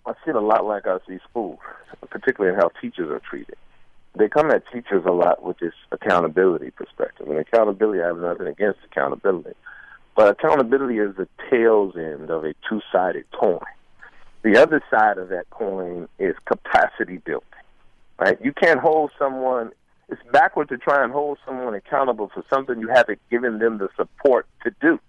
I 0.05 0.13
see 0.25 0.31
it 0.31 0.35
a 0.35 0.41
lot 0.41 0.65
like 0.65 0.85
I 0.85 0.97
see 1.07 1.19
schools, 1.29 1.59
particularly 2.09 2.53
in 2.53 2.59
how 2.59 2.71
teachers 2.81 3.09
are 3.09 3.19
treated. 3.19 3.55
They 4.17 4.27
come 4.27 4.51
at 4.51 4.63
teachers 4.71 5.03
a 5.05 5.11
lot 5.11 5.43
with 5.43 5.59
this 5.59 5.73
accountability 5.91 6.71
perspective. 6.71 7.27
And 7.27 7.37
accountability, 7.37 8.01
I 8.01 8.07
have 8.07 8.17
nothing 8.17 8.47
against 8.47 8.79
accountability 8.91 9.55
but 10.19 10.27
accountability 10.27 10.97
is 10.97 11.15
the 11.15 11.29
tails 11.49 11.95
end 11.95 12.29
of 12.29 12.43
a 12.43 12.53
two 12.67 12.81
sided 12.91 13.23
coin. 13.31 13.61
The 14.41 14.57
other 14.57 14.83
side 14.91 15.17
of 15.17 15.29
that 15.29 15.49
coin 15.49 16.09
is 16.19 16.35
capacity 16.45 17.19
building. 17.19 17.47
Right? 18.17 18.37
You 18.43 18.51
can't 18.51 18.81
hold 18.81 19.11
someone 19.17 19.71
it's 20.09 20.21
backward 20.29 20.67
to 20.69 20.77
try 20.77 21.05
and 21.05 21.13
hold 21.13 21.37
someone 21.45 21.73
accountable 21.73 22.29
for 22.33 22.43
something 22.49 22.81
you 22.81 22.89
haven't 22.89 23.21
given 23.31 23.59
them 23.59 23.77
the 23.77 23.87
support 23.95 24.45
to 24.65 24.75
do. 24.81 24.99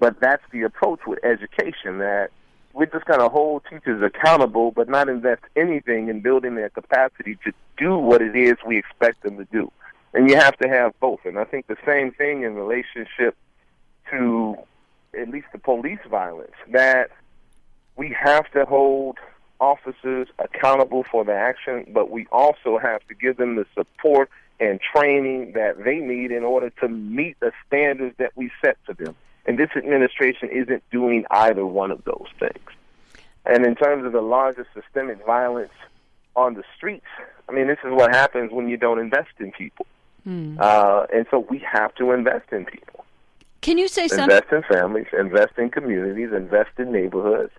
But 0.00 0.18
that's 0.20 0.42
the 0.50 0.62
approach 0.62 1.00
with 1.06 1.22
education 1.22 1.98
that 1.98 2.30
we're 2.72 2.86
just 2.86 3.04
going 3.04 3.20
to 3.20 3.28
hold 3.28 3.64
teachers 3.68 4.02
accountable 4.02 4.70
but 4.70 4.88
not 4.88 5.10
invest 5.10 5.42
anything 5.56 6.08
in 6.08 6.22
building 6.22 6.54
their 6.54 6.70
capacity 6.70 7.36
to 7.44 7.52
do 7.76 7.98
what 7.98 8.22
it 8.22 8.34
is 8.34 8.54
we 8.66 8.78
expect 8.78 9.24
them 9.24 9.36
to 9.36 9.44
do. 9.52 9.70
And 10.14 10.30
you 10.30 10.36
have 10.36 10.56
to 10.56 10.68
have 10.70 10.98
both. 11.00 11.20
And 11.26 11.38
I 11.38 11.44
think 11.44 11.66
the 11.66 11.76
same 11.84 12.12
thing 12.12 12.44
in 12.44 12.54
relationship 12.54 13.36
to 14.12 14.56
at 15.20 15.28
least 15.28 15.46
the 15.52 15.58
police 15.58 15.98
violence, 16.08 16.54
that 16.70 17.10
we 17.96 18.14
have 18.18 18.50
to 18.52 18.64
hold 18.64 19.18
officers 19.60 20.28
accountable 20.38 21.04
for 21.10 21.24
their 21.24 21.38
action, 21.38 21.86
but 21.92 22.10
we 22.10 22.26
also 22.32 22.78
have 22.78 23.06
to 23.08 23.14
give 23.14 23.36
them 23.36 23.56
the 23.56 23.66
support 23.74 24.30
and 24.58 24.80
training 24.80 25.52
that 25.52 25.84
they 25.84 25.96
need 25.96 26.30
in 26.30 26.44
order 26.44 26.70
to 26.70 26.88
meet 26.88 27.38
the 27.40 27.52
standards 27.66 28.14
that 28.18 28.32
we 28.36 28.50
set 28.62 28.76
for 28.84 28.94
them. 28.94 29.14
And 29.44 29.58
this 29.58 29.70
administration 29.76 30.48
isn't 30.50 30.82
doing 30.90 31.24
either 31.30 31.66
one 31.66 31.90
of 31.90 32.04
those 32.04 32.28
things. 32.38 32.70
And 33.44 33.66
in 33.66 33.74
terms 33.74 34.04
of 34.06 34.12
the 34.12 34.20
larger 34.20 34.66
systemic 34.72 35.24
violence 35.26 35.72
on 36.36 36.54
the 36.54 36.62
streets, 36.76 37.06
I 37.48 37.52
mean, 37.52 37.66
this 37.66 37.78
is 37.84 37.90
what 37.90 38.14
happens 38.14 38.52
when 38.52 38.68
you 38.68 38.76
don't 38.76 39.00
invest 39.00 39.32
in 39.40 39.50
people. 39.52 39.86
Mm. 40.26 40.60
Uh, 40.60 41.06
and 41.12 41.26
so 41.30 41.40
we 41.50 41.58
have 41.58 41.94
to 41.96 42.12
invest 42.12 42.52
in 42.52 42.64
people. 42.64 43.01
Can 43.62 43.78
you 43.78 43.86
say 43.86 44.08
something? 44.08 44.36
Invest 44.36 44.52
in 44.52 44.62
families, 44.64 45.06
invest 45.16 45.52
in 45.56 45.70
communities, 45.70 46.30
invest 46.32 46.70
in 46.78 46.90
neighborhoods. 46.90 47.52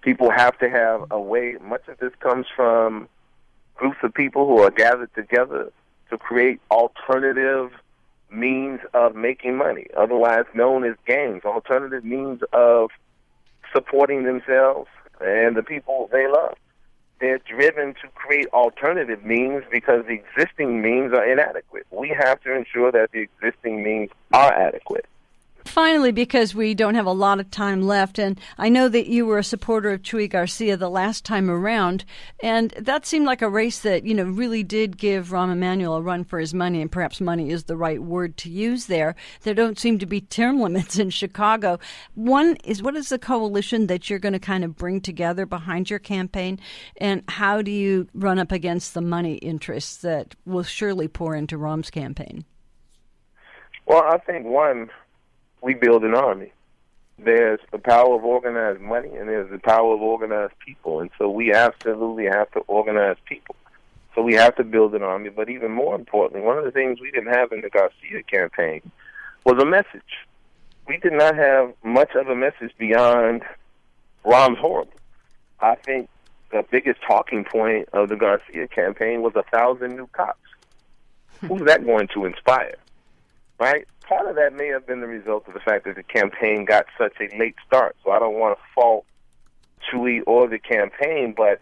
People 0.00 0.30
have 0.30 0.58
to 0.58 0.70
have 0.70 1.04
a 1.10 1.20
way. 1.20 1.56
Much 1.62 1.86
of 1.86 1.98
this 1.98 2.12
comes 2.20 2.46
from 2.56 3.08
groups 3.76 3.98
of 4.02 4.12
people 4.14 4.46
who 4.46 4.58
are 4.62 4.70
gathered 4.70 5.14
together 5.14 5.70
to 6.08 6.18
create 6.18 6.60
alternative 6.70 7.72
means 8.30 8.80
of 8.94 9.14
making 9.14 9.56
money, 9.56 9.86
otherwise 9.96 10.46
known 10.54 10.82
as 10.84 10.96
gangs, 11.06 11.44
alternative 11.44 12.04
means 12.04 12.40
of 12.54 12.90
supporting 13.72 14.24
themselves 14.24 14.88
and 15.20 15.56
the 15.56 15.62
people 15.62 16.08
they 16.10 16.26
love. 16.26 16.54
They're 17.20 17.38
driven 17.38 17.92
to 18.00 18.08
create 18.14 18.46
alternative 18.54 19.24
means 19.26 19.64
because 19.70 20.06
the 20.06 20.14
existing 20.14 20.80
means 20.80 21.12
are 21.12 21.24
inadequate. 21.24 21.86
We 21.90 22.08
have 22.08 22.40
to 22.44 22.54
ensure 22.54 22.90
that 22.92 23.10
the 23.12 23.18
existing 23.18 23.82
means 23.82 24.08
are 24.32 24.52
adequate. 24.52 25.04
Finally, 25.64 26.12
because 26.12 26.54
we 26.54 26.74
don't 26.74 26.94
have 26.94 27.06
a 27.06 27.12
lot 27.12 27.38
of 27.38 27.50
time 27.50 27.82
left, 27.82 28.18
and 28.18 28.40
I 28.58 28.68
know 28.68 28.88
that 28.88 29.08
you 29.08 29.26
were 29.26 29.38
a 29.38 29.44
supporter 29.44 29.90
of 29.90 30.02
Chuy 30.02 30.28
Garcia 30.28 30.76
the 30.76 30.88
last 30.88 31.24
time 31.24 31.50
around, 31.50 32.04
and 32.42 32.70
that 32.78 33.06
seemed 33.06 33.26
like 33.26 33.42
a 33.42 33.48
race 33.48 33.80
that, 33.80 34.04
you 34.04 34.14
know, 34.14 34.24
really 34.24 34.62
did 34.62 34.96
give 34.96 35.28
Rahm 35.28 35.52
Emanuel 35.52 35.96
a 35.96 36.02
run 36.02 36.24
for 36.24 36.38
his 36.38 36.54
money, 36.54 36.80
and 36.80 36.90
perhaps 36.90 37.20
money 37.20 37.50
is 37.50 37.64
the 37.64 37.76
right 37.76 38.02
word 38.02 38.36
to 38.38 38.50
use 38.50 38.86
there. 38.86 39.14
There 39.42 39.54
don't 39.54 39.78
seem 39.78 39.98
to 39.98 40.06
be 40.06 40.20
term 40.20 40.60
limits 40.62 40.98
in 40.98 41.10
Chicago. 41.10 41.78
One 42.14 42.56
is 42.64 42.82
what 42.82 42.96
is 42.96 43.10
the 43.10 43.18
coalition 43.18 43.86
that 43.88 44.08
you're 44.08 44.18
going 44.18 44.32
to 44.32 44.38
kind 44.38 44.64
of 44.64 44.76
bring 44.76 45.00
together 45.00 45.46
behind 45.46 45.90
your 45.90 45.98
campaign, 45.98 46.58
and 46.96 47.22
how 47.28 47.62
do 47.62 47.70
you 47.70 48.08
run 48.14 48.38
up 48.38 48.52
against 48.52 48.94
the 48.94 49.02
money 49.02 49.34
interests 49.34 49.98
that 49.98 50.34
will 50.46 50.62
surely 50.62 51.08
pour 51.08 51.34
into 51.34 51.58
Rahm's 51.58 51.90
campaign? 51.90 52.44
Well, 53.86 54.02
I 54.04 54.18
think 54.18 54.46
one, 54.46 54.90
we 55.62 55.74
build 55.74 56.04
an 56.04 56.14
army. 56.14 56.52
There's 57.18 57.60
the 57.70 57.78
power 57.78 58.14
of 58.14 58.24
organized 58.24 58.80
money 58.80 59.10
and 59.14 59.28
there's 59.28 59.50
the 59.50 59.58
power 59.58 59.94
of 59.94 60.00
organized 60.00 60.58
people. 60.58 61.00
And 61.00 61.10
so 61.18 61.28
we 61.28 61.52
absolutely 61.52 62.24
have 62.24 62.50
to 62.52 62.60
organize 62.60 63.16
people. 63.26 63.56
So 64.14 64.22
we 64.22 64.34
have 64.34 64.56
to 64.56 64.64
build 64.64 64.94
an 64.94 65.02
army. 65.02 65.28
But 65.28 65.50
even 65.50 65.70
more 65.70 65.94
importantly, 65.94 66.40
one 66.46 66.58
of 66.58 66.64
the 66.64 66.70
things 66.70 67.00
we 67.00 67.10
didn't 67.10 67.32
have 67.32 67.52
in 67.52 67.60
the 67.60 67.70
Garcia 67.70 68.22
campaign 68.22 68.90
was 69.44 69.60
a 69.60 69.66
message. 69.66 70.26
We 70.88 70.96
did 70.96 71.12
not 71.12 71.36
have 71.36 71.72
much 71.84 72.14
of 72.14 72.28
a 72.28 72.34
message 72.34 72.72
beyond 72.78 73.42
Rahm's 74.24 74.58
horrible. 74.58 74.92
I 75.60 75.74
think 75.76 76.08
the 76.50 76.64
biggest 76.70 77.00
talking 77.06 77.44
point 77.44 77.88
of 77.92 78.08
the 78.08 78.16
Garcia 78.16 78.66
campaign 78.66 79.22
was 79.22 79.34
a 79.36 79.44
thousand 79.44 79.96
new 79.96 80.08
cops. 80.08 80.38
Who's 81.42 81.62
that 81.62 81.84
going 81.84 82.08
to 82.14 82.24
inspire? 82.24 82.76
Right? 83.58 83.86
Part 84.10 84.28
of 84.28 84.34
that 84.34 84.52
may 84.52 84.66
have 84.66 84.86
been 84.86 85.00
the 85.00 85.06
result 85.06 85.46
of 85.46 85.54
the 85.54 85.60
fact 85.60 85.84
that 85.84 85.94
the 85.94 86.02
campaign 86.02 86.64
got 86.64 86.86
such 86.98 87.14
a 87.20 87.38
late 87.38 87.54
start. 87.64 87.96
So 88.04 88.10
I 88.10 88.18
don't 88.18 88.34
want 88.34 88.58
to 88.58 88.64
fault 88.74 89.06
Chuy 89.88 90.20
or 90.26 90.48
the 90.48 90.58
campaign, 90.58 91.32
but 91.34 91.60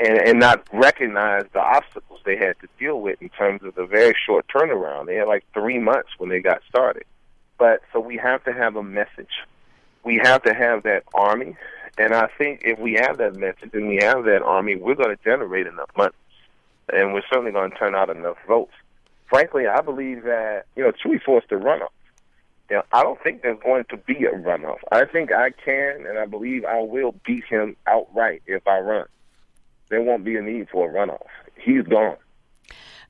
and 0.00 0.18
and 0.18 0.40
not 0.40 0.66
recognize 0.72 1.44
the 1.52 1.60
obstacles 1.60 2.20
they 2.24 2.36
had 2.36 2.58
to 2.60 2.68
deal 2.78 3.00
with 3.00 3.20
in 3.20 3.28
terms 3.28 3.62
of 3.62 3.74
the 3.74 3.84
very 3.84 4.14
short 4.26 4.46
turnaround. 4.48 5.06
They 5.06 5.16
had 5.16 5.28
like 5.28 5.44
three 5.52 5.78
months 5.78 6.08
when 6.16 6.30
they 6.30 6.40
got 6.40 6.62
started. 6.68 7.04
But 7.58 7.82
so 7.92 8.00
we 8.00 8.16
have 8.16 8.42
to 8.44 8.52
have 8.52 8.76
a 8.76 8.82
message. 8.82 9.44
We 10.02 10.18
have 10.22 10.42
to 10.44 10.54
have 10.54 10.82
that 10.84 11.04
army, 11.14 11.56
and 11.98 12.14
I 12.14 12.28
think 12.38 12.62
if 12.64 12.78
we 12.78 12.94
have 12.94 13.18
that 13.18 13.36
message 13.36 13.70
and 13.74 13.88
we 13.88 13.96
have 13.96 14.24
that 14.24 14.42
army, 14.42 14.76
we're 14.76 14.94
going 14.94 15.14
to 15.14 15.22
generate 15.22 15.66
enough 15.66 15.90
money, 15.96 16.14
and 16.92 17.12
we're 17.12 17.22
certainly 17.30 17.52
going 17.52 17.70
to 17.70 17.76
turn 17.76 17.94
out 17.94 18.08
enough 18.08 18.36
votes 18.46 18.72
frankly, 19.28 19.66
I 19.66 19.80
believe 19.80 20.24
that 20.24 20.66
you 20.76 20.84
know 20.84 20.92
Chuy 20.92 21.22
forced 21.22 21.52
a 21.52 21.56
runoff. 21.56 21.88
You 22.70 22.76
know, 22.76 22.82
I 22.92 23.02
don't 23.02 23.22
think 23.22 23.42
there's 23.42 23.58
going 23.62 23.84
to 23.90 23.96
be 23.96 24.24
a 24.24 24.32
runoff. 24.32 24.78
I 24.90 25.04
think 25.04 25.32
I 25.32 25.50
can, 25.50 26.04
and 26.06 26.18
I 26.18 26.26
believe 26.26 26.64
I 26.64 26.80
will 26.80 27.14
beat 27.24 27.44
him 27.44 27.76
outright 27.86 28.42
if 28.46 28.66
I 28.66 28.80
run. 28.80 29.06
There 29.88 30.02
won't 30.02 30.24
be 30.24 30.36
a 30.36 30.42
need 30.42 30.68
for 30.70 30.90
a 30.90 30.92
runoff. 30.92 31.26
He's 31.56 31.84
gone. 31.84 32.16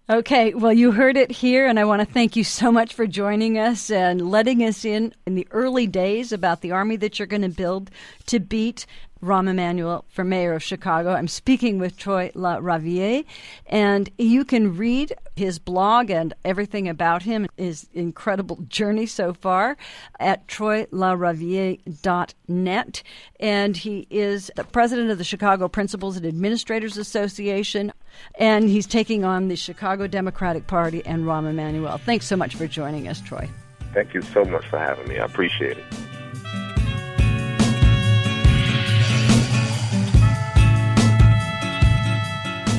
Okay, 0.08 0.54
well, 0.54 0.72
you 0.72 0.92
heard 0.92 1.16
it 1.16 1.32
here, 1.32 1.66
and 1.66 1.80
I 1.80 1.84
want 1.84 2.00
to 2.00 2.06
thank 2.06 2.36
you 2.36 2.44
so 2.44 2.70
much 2.70 2.94
for 2.94 3.08
joining 3.08 3.58
us 3.58 3.90
and 3.90 4.30
letting 4.30 4.62
us 4.62 4.84
in 4.84 5.12
in 5.26 5.34
the 5.34 5.48
early 5.50 5.88
days 5.88 6.30
about 6.30 6.60
the 6.60 6.70
army 6.70 6.94
that 6.98 7.18
you're 7.18 7.26
going 7.26 7.42
to 7.42 7.48
build 7.48 7.90
to 8.26 8.38
beat 8.38 8.86
Rahm 9.22 9.48
Emanuel 9.48 10.04
for 10.08 10.24
mayor 10.24 10.54
of 10.54 10.62
Chicago. 10.62 11.12
I'm 11.12 11.28
speaking 11.28 11.78
with 11.78 11.96
Troy 11.96 12.30
LaRaviere, 12.34 13.24
and 13.66 14.10
you 14.18 14.44
can 14.44 14.76
read 14.76 15.14
his 15.36 15.58
blog 15.58 16.10
and 16.10 16.34
everything 16.44 16.86
about 16.88 17.22
him, 17.22 17.46
his 17.56 17.88
incredible 17.94 18.56
journey 18.68 19.06
so 19.06 19.32
far, 19.32 19.78
at 20.20 20.46
troylaraviere.net. 20.48 23.02
And 23.40 23.76
he 23.76 24.06
is 24.10 24.50
the 24.56 24.64
president 24.64 25.10
of 25.10 25.18
the 25.18 25.24
Chicago 25.24 25.68
Principals 25.68 26.16
and 26.16 26.26
Administrators 26.26 26.98
Association, 26.98 27.92
and 28.38 28.68
he's 28.68 28.86
taking 28.86 29.24
on 29.24 29.48
the 29.48 29.56
Chicago 29.56 30.06
Democratic 30.06 30.66
Party 30.66 31.04
and 31.06 31.24
Rahm 31.24 31.48
Emanuel. 31.48 31.96
Thanks 31.98 32.26
so 32.26 32.36
much 32.36 32.54
for 32.54 32.66
joining 32.66 33.08
us, 33.08 33.20
Troy. 33.20 33.48
Thank 33.92 34.14
you 34.14 34.22
so 34.22 34.44
much 34.44 34.66
for 34.66 34.78
having 34.78 35.08
me. 35.08 35.18
I 35.18 35.24
appreciate 35.24 35.78
it. 35.78 35.84